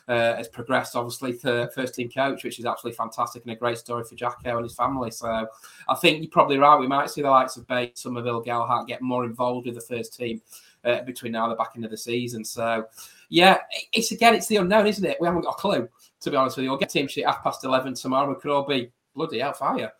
[0.07, 3.77] uh, has progressed obviously to first team coach, which is absolutely fantastic and a great
[3.77, 5.11] story for Jacko and his family.
[5.11, 5.47] So
[5.87, 6.79] I think you're probably right.
[6.79, 10.17] We might see the likes of Bates, Summerville, Gelhardt get more involved with the first
[10.17, 10.41] team
[10.83, 12.45] uh, between now and the back end of the season.
[12.45, 12.85] So
[13.29, 13.59] yeah,
[13.91, 15.17] it's again, it's the unknown, isn't it?
[15.19, 15.89] We haven't got a clue,
[16.21, 16.69] to be honest with you.
[16.69, 18.29] We'll get team sheet half past 11 tomorrow.
[18.29, 19.93] We could all be bloody hellfire.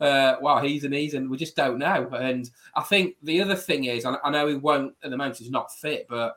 [0.00, 2.08] Uh, wow, he's and he's, and we just don't know.
[2.14, 5.50] And I think the other thing is, I know he won't at the moment, he's
[5.50, 6.36] not fit, but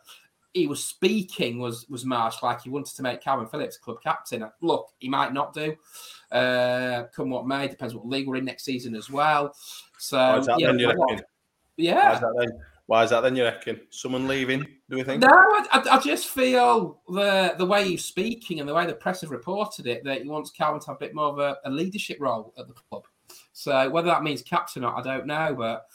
[0.54, 4.45] he was speaking was was Marsh like he wanted to make Kalvin Phillips club captain.
[4.62, 5.76] Look, he might not do.
[6.32, 9.56] Uh, come what may, depends what league we're in next season as well.
[9.97, 11.06] So Why is that yeah, then, you reckon?
[11.08, 11.20] Why
[11.78, 12.14] yeah.
[12.16, 12.60] is that then?
[12.86, 13.80] Why is that then, you reckon?
[13.89, 15.22] Someone leaving, do we think?
[15.22, 18.93] No, I, I- I just feel the the way he's speaking and the way the
[18.93, 21.58] press have reported it that he wants Kalvin to have a bit more of a,
[21.66, 23.06] a leadership role at the club.
[23.54, 25.56] So whether that means captain or not, I don't know.
[25.58, 25.88] But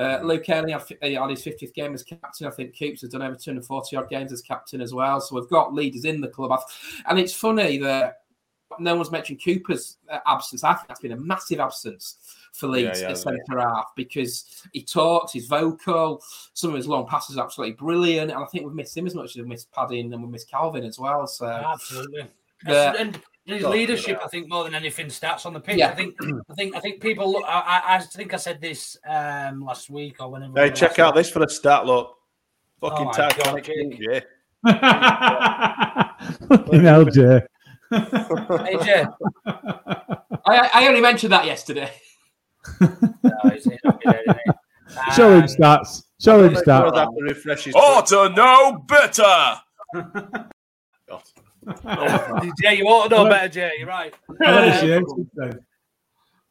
[0.00, 2.46] uh, Luke Ayling had, uh, had his 50th game as captain.
[2.46, 5.20] I think Coops has done over 240 odd games as captain as well.
[5.20, 6.58] So we've got leaders in the club.
[7.06, 8.22] And it's funny that
[8.78, 10.64] no one's mentioned Cooper's uh, absence.
[10.64, 12.16] I think that's been a massive absence
[12.52, 16.22] for Leeds Yeah, yeah, at centre half because he talks, he's vocal.
[16.54, 19.14] Some of his long passes are absolutely brilliant, and I think we've missed him as
[19.14, 21.26] much as we've missed Padding and we've missed Kalvin as well.
[21.26, 22.26] So Absolutely.
[22.66, 22.94] Yeah.
[22.98, 25.78] And his leadership, I think, more than anything, starts on the pitch.
[25.78, 25.88] Yeah.
[25.90, 26.14] I think,
[26.50, 27.30] I think, I think people.
[27.32, 30.58] Look, I, I- I think I said this um, last week or whenever.
[30.60, 31.86] Hey, check last- out this for the start.
[31.86, 32.16] Look,
[32.80, 33.68] fucking my Titanic.
[33.98, 34.20] Yeah.
[36.48, 37.40] Fucking hell, Jay.
[37.90, 39.04] Hey, Jay.
[40.46, 41.90] I, I only mentioned that yesterday.
[42.80, 44.26] No, he's not good.
[45.14, 46.04] Show him Um, stats.
[46.20, 46.92] Show him stats.
[46.94, 49.60] that to Ought to know better.
[52.62, 53.72] Jay, you ought to know better, Jay.
[53.78, 54.14] You're right.
[54.46, 55.60] Um, see him then.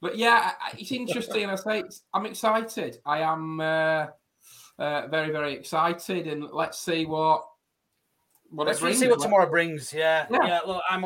[0.02, 1.50] But yeah, I- I- it's interesting.
[1.50, 2.98] I say it's, I'm excited.
[3.06, 4.08] I am uh,
[4.78, 7.46] uh, very, very excited, and let's see what
[8.52, 9.00] what Let's it brings.
[9.00, 9.94] see what tomorrow brings.
[9.94, 10.46] Yeah, Yeah.
[10.46, 10.60] yeah.
[10.66, 11.06] look, I'm.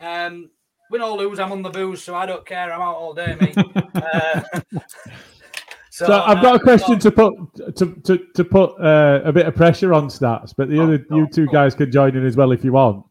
[0.00, 0.50] Um,
[0.90, 2.72] win or lose, I'm on the booze, so I don't care.
[2.72, 3.56] I'm out all day, mate.
[3.94, 4.42] uh,
[5.90, 7.34] So, I've got a question to put
[7.76, 11.28] to to, to put uh, a bit of pressure on stats, but the other you
[11.32, 13.06] two guys can join in as well if you want.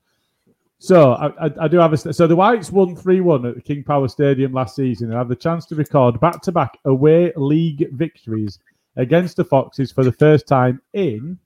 [0.83, 3.61] So I, I, I do have a so the Whites won three one at the
[3.61, 7.31] King Power Stadium last season and have the chance to record back to back away
[7.37, 8.59] league victories
[8.97, 11.39] against the Foxes for the first time in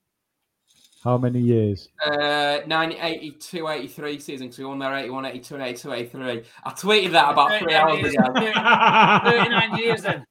[1.04, 1.90] how many years?
[2.04, 6.44] Uh, 82 83 season because we won there 81, 82, and 82, 83.
[6.64, 8.34] I tweeted that about three hours ago.
[8.34, 10.26] 39 years then.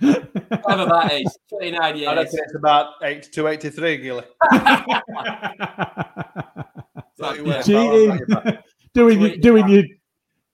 [0.00, 2.08] Whatever that is, 39 years.
[2.08, 2.24] I years.
[2.24, 4.24] reckon it's about 82, 83, Gilly.
[7.62, 8.18] cheating,
[8.94, 9.84] doing your, doing your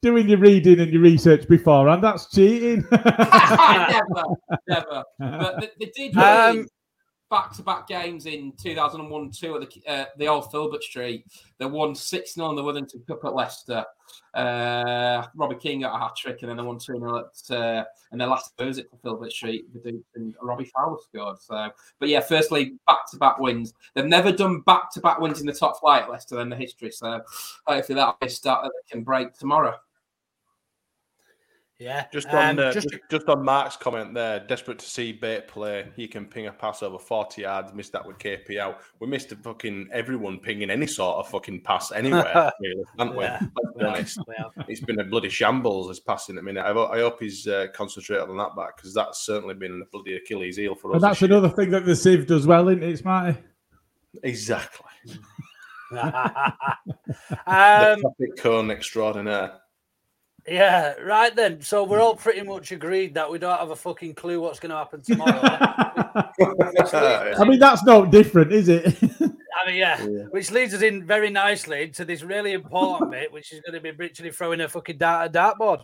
[0.03, 2.03] doing your reading and your research beforehand.
[2.03, 2.85] That's cheating.
[2.93, 4.25] never,
[4.69, 5.05] never.
[5.19, 6.67] But they, they did Um,
[7.31, 11.27] win back-to-back games in 2001 2 at the, uh, the old Filbert Street.
[11.59, 13.85] They won 6 0 in the Worthington Cup at Leicester.
[14.35, 17.85] Uh, Robbie Keane got a hat trick, and then they won 2 0 at uh,
[18.13, 19.67] and their last visit for Filbert Street.
[20.15, 21.41] And Robbie Fowler scored.
[21.41, 23.75] So, but yeah, firstly, back-to-back wins.
[23.95, 26.91] They've never done back-to-back wins in the top flight at Leicester in the history.
[26.91, 27.21] So,
[27.67, 29.75] hopefully, that'll be a start that they can break tomorrow.
[31.79, 32.07] Yeah.
[32.11, 35.47] Just on Um, uh, just just, just on Mark's comment there, desperate to see Bate
[35.47, 35.87] play.
[35.95, 38.81] He can ping a pass over 40 yards, missed that with KP out.
[38.99, 43.25] We missed a fucking everyone pinging any sort of fucking pass anywhere, really, haven't we?
[43.25, 43.41] Yeah.
[43.63, 44.19] Let's be honest.
[44.69, 46.65] It's been a bloody shambles as passing at minute.
[46.65, 49.91] I, ho- I hope he's uh, concentrated on that back because that's certainly been a
[49.93, 50.95] bloody Achilles heel for us.
[50.95, 51.39] and that's this year.
[51.39, 53.37] another thing that the Civ does well in it's Marty.
[54.23, 54.87] Exactly.
[55.93, 56.01] um,
[57.47, 59.61] the traffic cone extraordinaire.
[60.49, 61.61] Yeah, right then.
[61.61, 62.23] So we're all hmm.
[62.23, 65.41] pretty much agreed that we don't have a fucking clue what's going to happen tomorrow.
[67.39, 68.97] I mean, that's not different, is it?
[69.21, 73.53] I mean, yeah, which leads us in very nicely to this really important bit, which
[73.53, 75.83] is going to be literally throwing a fucking dart at a dartboard.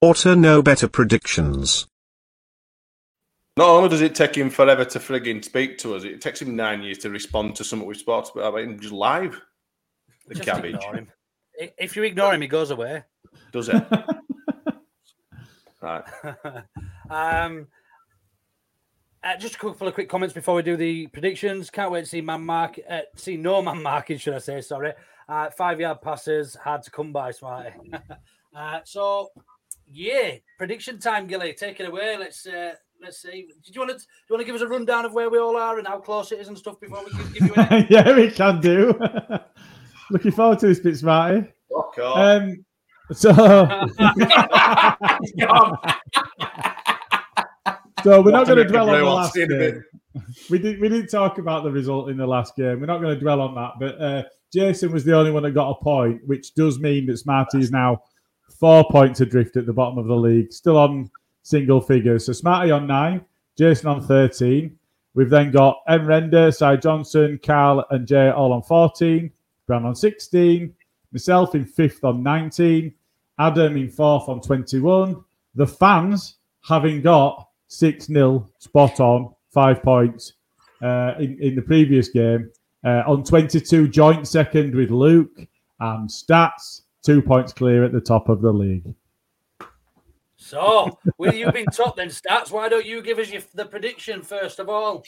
[0.00, 1.86] Auto know better predictions.
[3.56, 6.56] Not only does it take him forever to frigging speak to us, it takes him
[6.56, 9.40] nine years to respond to something we've spoken about him just live.
[10.26, 10.74] The Just cabbage.
[10.74, 11.12] ignore him.
[11.78, 13.04] If you ignore him, he goes away.
[13.52, 13.82] Does it?
[15.80, 16.04] right.
[17.10, 17.66] um,
[19.24, 21.70] uh, just a couple of quick comments before we do the predictions.
[21.70, 24.60] Can't wait to see man mark, uh, see no man marking, should I say?
[24.60, 24.92] Sorry,
[25.28, 27.70] uh, five yard passes hard to come by, Smarty.
[28.56, 29.30] uh, so,
[29.86, 31.54] yeah, prediction time, Gilly.
[31.54, 32.18] Take it away.
[32.18, 33.48] Let's uh, let's see.
[33.64, 35.38] Did you want to do you want to give us a rundown of where we
[35.38, 38.14] all are and how close it is and stuff before we give, give you yeah,
[38.14, 38.98] we can do.
[40.10, 41.46] Looking forward to this bit, Smarty.
[41.70, 42.18] Fuck off.
[42.18, 42.64] Um,
[43.12, 43.32] so,
[48.02, 49.84] so we're not going to dwell on the last game.
[50.48, 50.80] We did.
[50.80, 52.80] We didn't talk about the result in the last game.
[52.80, 53.72] We're not going to dwell on that.
[53.78, 57.18] But uh, Jason was the only one that got a point, which does mean that
[57.18, 58.02] Smarty is now
[58.58, 61.10] four points adrift at the bottom of the league, still on
[61.42, 62.26] single figures.
[62.26, 63.24] So Smarty on nine,
[63.58, 64.78] Jason on thirteen.
[65.14, 66.06] We've then got M.
[66.06, 69.30] Render, Cy Johnson, Carl, and Jay all on 14.
[69.66, 70.74] Brown on 16.
[71.14, 72.92] Myself in fifth on 19.
[73.38, 75.24] Adam in fourth on 21.
[75.54, 80.32] The fans having got 6 0 spot on, five points
[80.82, 82.50] uh, in, in the previous game.
[82.84, 85.38] Uh, on 22, joint second with Luke.
[85.78, 88.92] And stats, two points clear at the top of the league.
[90.36, 92.50] So, with you being top, then stats.
[92.50, 95.04] Why don't you give us your, the prediction first of all?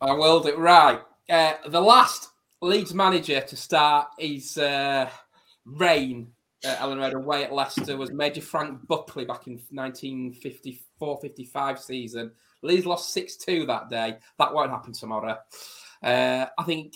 [0.00, 1.00] I will do right.
[1.28, 2.30] Uh, the last
[2.60, 5.08] Leeds manager to start his uh,
[5.64, 6.32] reign
[6.64, 12.32] at Elland Road away at Leicester was Major Frank Buckley back in 1954-55 season.
[12.62, 14.16] Leeds lost 6-2 that day.
[14.38, 15.38] That won't happen tomorrow.
[16.02, 16.94] Uh, I think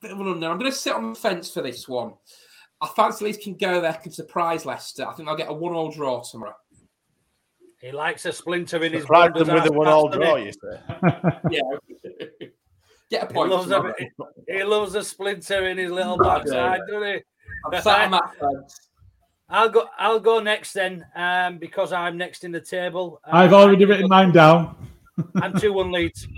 [0.00, 0.52] bit of an unknown.
[0.52, 2.14] I'm going to sit on the fence for this one.
[2.80, 5.06] I fancy Leeds can go there, can surprise Leicester.
[5.06, 6.54] I think they'll get a one-all draw tomorrow.
[7.80, 10.52] He likes a splinter in his Surprised blunders them with a one all draw, you
[10.52, 10.80] say.
[11.50, 11.60] Yeah.
[13.10, 13.94] Get a He loves, a, tomorrow.
[14.48, 17.20] he loves a splinter in his little Yeah, backside, doesn't he?
[17.74, 18.80] I'm sat on that fence.
[19.48, 19.88] I'll go.
[19.98, 23.20] I'll go next then, um, because I'm next in the table.
[23.24, 24.76] Uh, I've already written mine down.
[25.42, 26.28] I'm two one leads.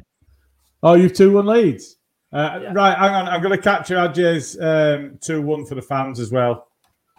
[0.83, 1.97] Oh, you've two one leads.
[2.33, 3.29] Uh, Right, hang on.
[3.29, 6.69] I'm going to capture AJ's um, two one for the fans as well.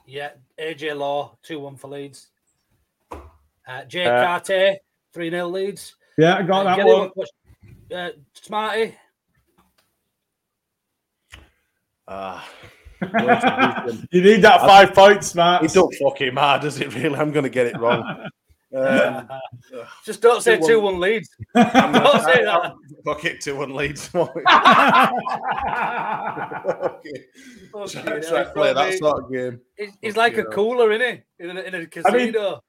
[0.08, 2.30] Yeah, AJ Law two one for Leeds.
[3.12, 4.76] Uh, Jay Uh, Carter
[5.14, 5.96] three 0 leads.
[6.18, 7.12] Yeah, I got Uh, that Gilly, one.
[7.14, 7.30] what-
[12.06, 12.50] what's- Uh, Ah.
[14.12, 15.64] You need that five points, Smart.
[15.66, 17.16] It don't fucking matter, does it really?
[17.18, 18.28] I'm going to get it wrong.
[18.76, 19.30] Um,
[20.04, 20.66] Just don't say 2-1.
[20.68, 21.30] two one Leeds.
[21.54, 22.74] I'm don't say that.
[23.06, 24.10] Fuck it, 2 1 leads.
[24.16, 24.32] okay.
[27.72, 29.60] Fucking Try, try he's to play that sort of game.
[29.78, 30.52] He's, he's like a hell.
[30.52, 31.44] cooler, isn't he?
[31.46, 32.64] In a, in a I mean, casino.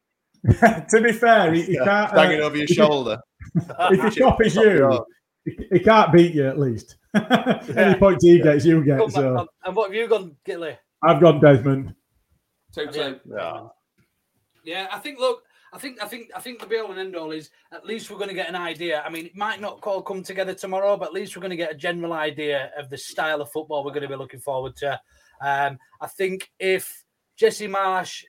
[0.91, 2.11] to be fair, he, he Yeah, can't.
[2.13, 3.19] hanging uh, over your shoulder.
[3.55, 5.07] If he copies Top you, drawer.
[5.47, 6.97] he, he can't beat you at least.
[7.69, 7.75] Yeah.
[7.77, 8.99] Any points he gets, you Come get.
[8.99, 9.49] back So.
[9.65, 10.77] And what have you gone, Gilly?
[11.03, 11.95] I've gone Desmond.
[12.75, 13.21] Two two.
[13.31, 13.69] Yeah.
[14.65, 15.19] Yeah, I think.
[15.19, 15.43] Look,
[15.73, 18.11] I think, I think, I think the be all and end all is at least
[18.11, 19.03] we're going to get an idea.
[19.03, 21.57] I mean, it might not all come together tomorrow, but at least we're going to
[21.57, 24.77] get a general idea of the style of football we're going to be looking forward
[24.77, 25.01] to.
[25.41, 27.05] Um, I think if
[27.37, 28.25] Jesse Marsh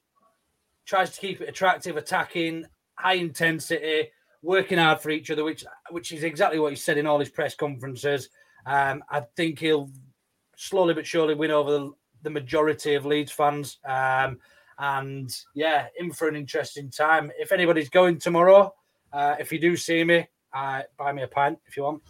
[0.86, 2.66] tries to keep it attractive, attacking,
[2.96, 4.10] high intensity,
[4.42, 7.30] working hard for each other, which which is exactly what he said in all his
[7.30, 8.30] press conferences.
[8.66, 9.90] Um, I think he'll
[10.56, 11.92] slowly but surely win over the,
[12.24, 13.78] the majority of Leeds fans.
[13.86, 14.40] Um,
[14.78, 17.32] and yeah, in for an interesting time.
[17.38, 18.74] If anybody's going tomorrow,
[19.14, 22.02] uh, if you do see me, uh, buy me a pint if you want.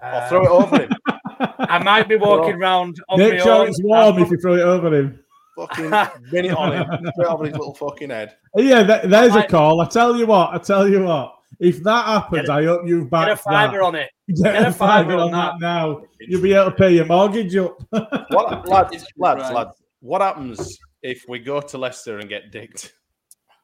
[0.00, 0.90] I'll throw it over him.
[1.40, 3.68] I might be walking round on Make my sure own.
[3.68, 5.18] it's warm if you throw it over him.
[5.56, 5.90] Fucking
[6.32, 7.10] win it on him.
[7.14, 8.36] Straight over his little fucking head.
[8.56, 9.80] Yeah, th- there's a call.
[9.80, 10.50] I tell you what.
[10.52, 11.36] I tell you what.
[11.60, 13.82] If that happens, Get a- I hope you back Get a fiver that.
[13.82, 14.10] on it.
[14.28, 16.02] Get, Get a fiver on that, now.
[16.20, 17.78] You'll be able to pay your mortgage up.
[18.30, 19.54] What, lads, lads, right.
[19.54, 22.94] lads, what happens if we go to Leicester and get dicked?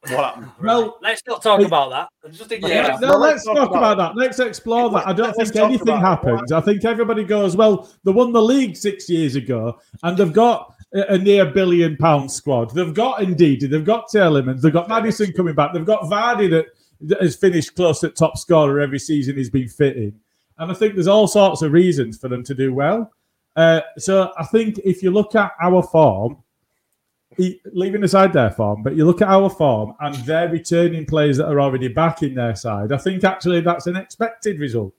[0.09, 0.49] What happens?
[0.62, 2.09] well, Let's not talk about that.
[2.24, 2.70] I'm just thinking.
[2.70, 2.97] Yeah.
[3.01, 4.20] no, Well, let's let's talk talk about about that.
[4.20, 5.07] Let's explore that.
[5.07, 6.53] I don't think anything happens.
[6.53, 10.74] I think everybody goes, well, they won the league six years ago and they've got
[10.95, 12.74] a, a near billion pound squad.
[12.74, 16.64] They've got Indeed, they've got Tielemans, they've got Maddison coming back, they've got Vardy that,
[16.64, 16.66] that
[17.20, 20.12] has finished close at top scorer every season he's been fitting.
[20.59, 23.11] And I think there's all sorts of reasons for them to do well.
[23.57, 26.36] Uh, so I think if you look at our form,
[27.36, 31.36] he- leaving aside their form, but you look at our form and their returning players
[31.38, 34.92] that are already back in their side, I think actually that's an expected result.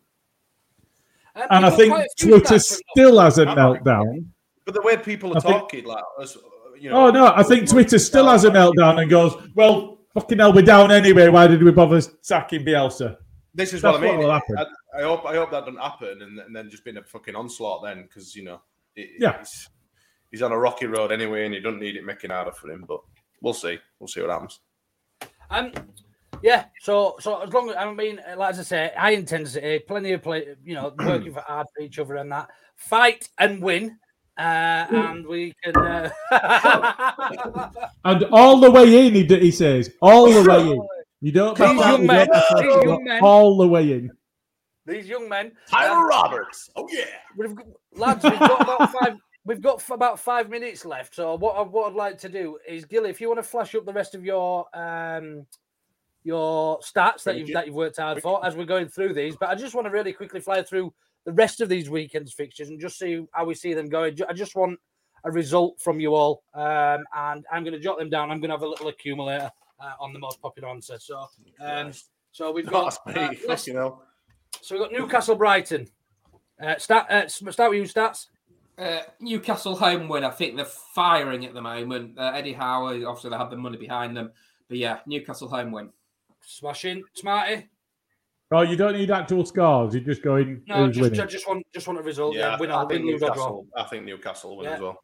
[1.35, 4.25] Um, And I think quite a few Twitter stats from- still has a meltdown.
[4.65, 6.37] But the way people are I think- talking, like, us,
[6.79, 7.07] you know.
[7.07, 10.61] Oh no, I think Twitter still has a meltdown and goes, "Well, fucking hell, we're
[10.61, 11.27] down anyway.
[11.29, 13.17] Why did we bother sacking Bielsa?"
[13.53, 14.27] This is That's what I mean.
[14.27, 14.41] what.
[14.57, 14.65] I,
[14.99, 17.83] I hope I hope that doesn't happen, and, and then just been a fucking onslaught
[17.83, 18.61] then, because you know,
[18.95, 19.39] it, Yeah.
[19.39, 19.69] he's,
[20.31, 22.85] he's on a rocky road anyway, and you don't need it making harder for him.
[22.87, 23.01] But
[23.41, 23.77] we'll see.
[23.99, 24.59] We'll see what happens.
[25.49, 25.73] Um,
[26.41, 26.65] yeah.
[26.79, 30.55] So, so as long as I mean, like I say, high intensity, plenty of play.
[30.63, 32.47] You know, working for hard for each other and that
[32.77, 33.97] fight and win,
[34.37, 35.75] uh, and we can.
[35.75, 36.09] Uh...
[38.03, 40.87] And all the way in, he, d- he says, all the way in.
[41.23, 43.21] You don't These back out, young you men, don't these young men.
[43.21, 44.11] all the way in.
[44.87, 46.71] These young men, Tyler Roberts.
[46.75, 47.05] Oh yeah.
[47.37, 49.17] We've got, lads, we've got about five.
[49.45, 51.13] We've got about five minutes left.
[51.13, 53.75] So what I, what I'd like to do is, Gilly, if you want to flash
[53.75, 55.45] up the rest of your um
[56.23, 57.53] your stats that you've you.
[57.53, 59.91] that you've worked hard for as we're going through these, but I just want to
[59.91, 60.91] really quickly fly through
[61.25, 64.17] the rest of these weekends fixtures and just see how we see them going.
[64.27, 64.79] I just want
[65.23, 68.31] a result from you all, um, and I'm going to jot them down.
[68.31, 70.97] I'm going to have a little accumulator uh, on the most popular answer.
[70.99, 71.25] So,
[71.59, 71.91] um,
[72.31, 73.39] so we've got That's uh, me.
[73.47, 74.03] let's- Fucking hell.
[74.61, 75.87] so we've got Newcastle Brighton.
[76.59, 78.27] Uh, start uh, s- start with you stats.
[78.77, 80.23] Uh, Newcastle home win.
[80.23, 82.17] I think they're firing at the moment.
[82.17, 84.31] Uh, Eddie Howe, obviously, they have the money behind them.
[84.69, 85.89] But yeah, Newcastle home win.
[86.43, 87.69] Smashing, Smarty.
[88.53, 89.93] Oh, you don't need actual scores.
[89.95, 91.21] You just go in No, who's just, winning.
[91.21, 92.35] I just want just want a result.
[92.35, 93.35] Yeah, Yeah, win I or think win, lose or draw.
[93.35, 93.67] Newcastle.
[93.77, 94.73] I think Newcastle win Yeah.
[94.73, 95.03] as well.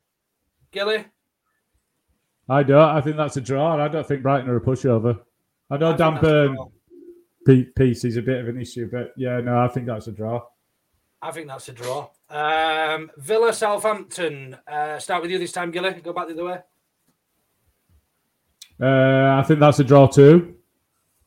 [0.72, 1.06] Gilly,
[2.50, 2.90] I don't.
[2.90, 3.82] I think that's a draw.
[3.82, 5.20] I don't think Brighton are a pushover.
[5.70, 6.58] I know I think Dan
[7.46, 10.12] Burn piece is a bit of an issue, but yeah, no, I think that's a
[10.12, 10.42] draw.
[11.22, 12.10] I think that's a draw.
[12.30, 14.58] Um, Villa, Southampton.
[14.68, 15.94] Uh, start with you this time, Gilly.
[16.02, 16.60] Go back the other way.
[18.82, 20.56] Uh, I think that's a draw too.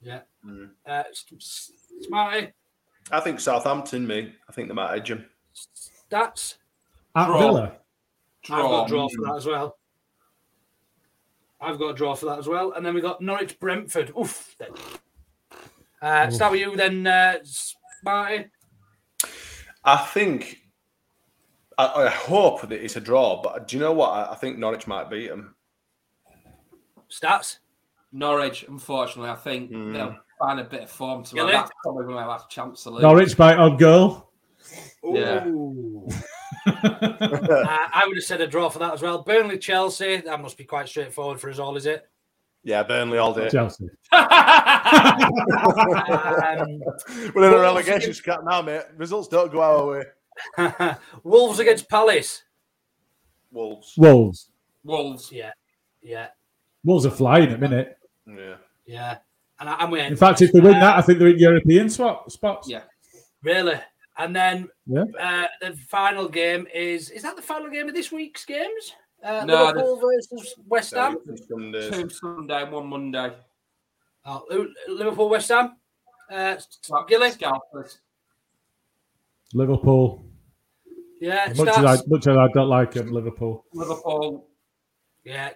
[0.02, 0.20] Yeah.
[0.46, 0.70] Mm.
[0.86, 1.72] Uh, S- S-
[2.02, 2.52] Smarty,
[3.10, 4.06] I think Southampton.
[4.06, 4.32] Me.
[4.48, 5.26] I think they might edge him.
[6.10, 6.56] stats.
[7.14, 7.38] At Draw.
[7.38, 7.72] Villa.
[8.44, 8.84] I've got Draw.
[8.84, 9.76] a draw for that as well.
[11.60, 12.72] I've got a draw for that as well.
[12.72, 14.12] And then we got Norwich, Brentford.
[14.18, 14.56] Oof.
[16.00, 17.34] Uh, start with you then, uh,
[18.02, 18.46] Marty.
[19.84, 20.58] I think.
[21.76, 24.08] I, I hope that it's a draw, but do you know what?
[24.10, 25.54] I, I think Norwich might beat them.
[27.10, 27.58] Stats.
[28.12, 29.92] Norwich, unfortunately, I think Hmm.
[29.92, 31.48] they'll find a bit of form tomorrow.
[31.48, 31.58] Gilly?
[31.58, 33.02] That's probably my last chance to lose.
[33.02, 34.30] Norwich by odd goal.
[35.04, 35.46] Yeah.
[36.66, 39.22] uh, I would have said a draw for that as well.
[39.22, 40.16] Burnley, Chelsea.
[40.18, 42.06] That must be quite straightforward for us all, is it?
[42.62, 43.48] Yeah, Burnley all day.
[43.48, 43.84] Chelsea.
[43.84, 44.20] Um,
[47.34, 48.82] We're in a relegation against- scrap now, mate.
[48.96, 50.04] Results don't go our way.
[51.22, 52.42] Wolves against Palace.
[53.50, 53.94] Wolves.
[53.96, 54.50] Wolves.
[54.84, 55.32] Wolves.
[55.32, 55.52] Yeah,
[56.02, 56.28] yeah,
[56.84, 57.96] Wolves are flying at a minute.
[58.26, 58.56] Yeah.
[58.86, 59.18] yeah.
[59.60, 61.88] And I, I'm with In fact, if they win that, I think they're in European
[61.90, 62.68] swap spots.
[62.68, 62.82] Yeah.
[63.42, 63.78] Really?
[64.18, 65.04] And then Yeah.
[65.18, 68.94] uh, the final game is is that the final game of this week's games?
[69.22, 71.18] Uh, No, Liverpool versus West Ham.
[71.48, 71.90] Sundays.
[71.90, 73.32] Two Sunday, one Monday.
[74.24, 74.44] Oh,
[74.88, 75.76] Liverpool, West Ham.
[76.30, 76.56] Uh,
[77.08, 77.30] Gilly.
[77.30, 78.00] Scalpers.
[79.52, 80.24] Liverpool.
[81.20, 83.66] Yeah, Much as, I, much as I don't like them, Liverpool.
[83.74, 84.46] Liverpool.
[85.24, 85.50] Yeah,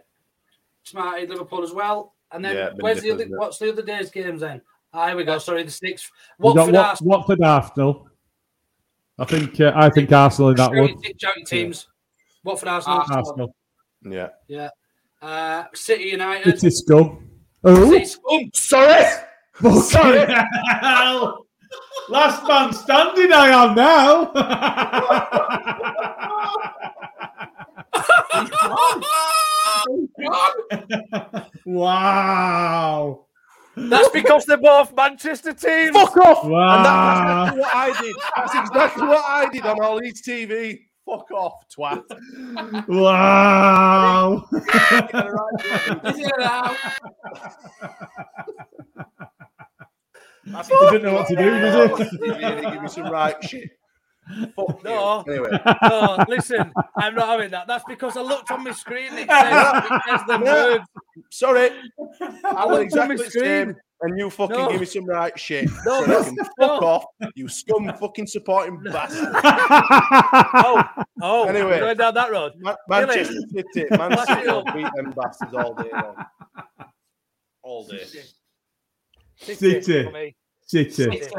[0.83, 2.14] Smarty Liverpool as well.
[2.35, 3.27] And then Yeah, where's the other?
[3.29, 4.61] What's the other day's games then?
[4.93, 5.39] Ah, here we go.
[5.39, 6.11] Sorry, the sixth.
[6.39, 7.11] We got Watford, Wat- Arsenal.
[7.19, 8.09] Watford, Arsenal.
[9.19, 10.89] I think uh, I think Arsenal in that one.
[10.89, 11.89] your- shout your teams.
[12.43, 13.05] Watford, Arsenal.
[13.09, 13.55] Arsenal.
[14.03, 14.29] Yeah.
[14.49, 14.71] Yeah.
[15.23, 16.59] Uh, City United.
[16.61, 17.31] City scum.
[17.63, 18.51] Oh, City scum.
[18.53, 19.05] Sorry.
[19.81, 20.27] Sorry.
[20.81, 21.47] hell.
[22.09, 24.33] Last man standing, I am now.
[31.67, 33.27] wow.
[33.77, 35.97] That's because they're both Manchester teams.
[35.97, 36.45] Fuck off!
[36.45, 36.77] Wow.
[36.77, 38.15] And that, that's exactly what I did.
[38.37, 40.79] That's exactly what I did on all these TV.
[41.05, 42.05] Fuck off, twat.
[42.89, 44.45] Wow.
[44.53, 46.77] Is it now?
[50.47, 52.71] That's He didn't know what to do, did he?
[52.71, 53.71] Give me some right shit.
[54.57, 55.33] Fuck No, you.
[55.35, 55.59] Anyway.
[55.83, 57.67] no, listen, I'm not having that.
[57.67, 59.13] That's because I looked on my screen.
[59.13, 60.65] It says, it says the Yeah.
[60.65, 60.85] words.
[61.31, 61.71] Sorry.
[62.45, 63.69] I looked was on exactly my the same.
[63.71, 63.77] screen.
[64.01, 64.69] And you fucking No.
[64.71, 65.71] give me some right shit.
[65.87, 66.45] No, so you can no.
[66.69, 67.05] fuck off,
[67.37, 69.29] you scum fucking supporting bastard.
[69.35, 70.85] Oh,
[71.23, 71.79] oh, Anyway.
[71.81, 72.53] going down that road.
[72.59, 73.07] Ma- Really?
[73.07, 73.35] Manchester
[73.73, 76.17] City, Man City will beat them bastards all day long.
[77.63, 78.05] All day.
[79.37, 80.05] City.
[80.05, 80.37] for me.
[80.67, 80.91] City.
[80.91, 81.31] City.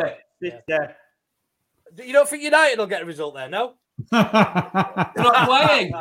[0.68, 0.94] Yeah.
[2.04, 3.74] You don't think United will get a result there, no?
[4.12, 5.94] They're not playing.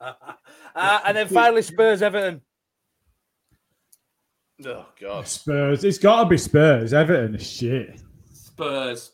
[0.00, 2.42] Uh, and then finally, Spurs Everton.
[4.64, 5.26] Oh god.
[5.26, 5.84] Spurs.
[5.84, 6.92] It's got to be Spurs.
[6.92, 8.00] Everton is shit.
[8.32, 9.12] Spurs.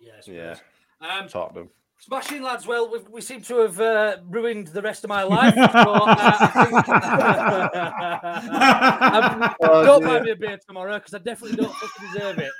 [0.00, 0.26] Yes.
[0.28, 0.56] Yeah.
[1.00, 1.68] Um, Tottenham.
[2.00, 5.52] Smashing lads, well, we, we seem to have uh, ruined the rest of my life.
[5.54, 6.86] So, uh, think-
[9.60, 10.08] Oh, don't dear.
[10.08, 12.52] buy me a beer tomorrow because I definitely don't fucking deserve it.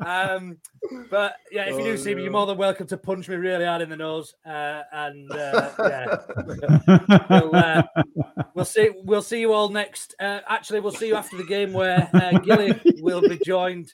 [0.06, 0.58] um,
[1.10, 3.36] but yeah, if you do Oh, see me, you're more than welcome to punch me
[3.36, 4.34] really hard in the nose.
[4.44, 6.16] Uh, and uh, yeah,
[7.40, 7.82] we'll, uh,
[8.54, 8.90] we'll see.
[9.04, 10.14] We'll see you all next.
[10.20, 13.90] Uh, actually, we'll see you after the game where uh, Gilly will be joined.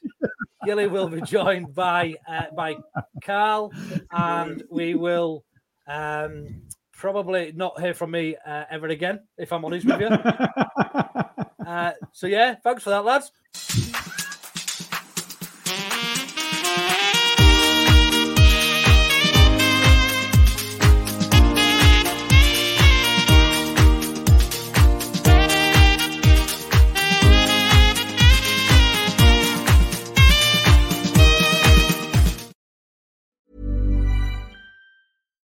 [0.67, 2.75] Gilly will be joined by uh, by
[3.23, 3.73] Carl,
[4.11, 5.45] and we will
[5.87, 6.63] um,
[6.93, 10.11] probably not hear from me uh, ever again, if I'm honest with you.
[11.67, 13.33] Uh, so yeah, thanks for that, lads.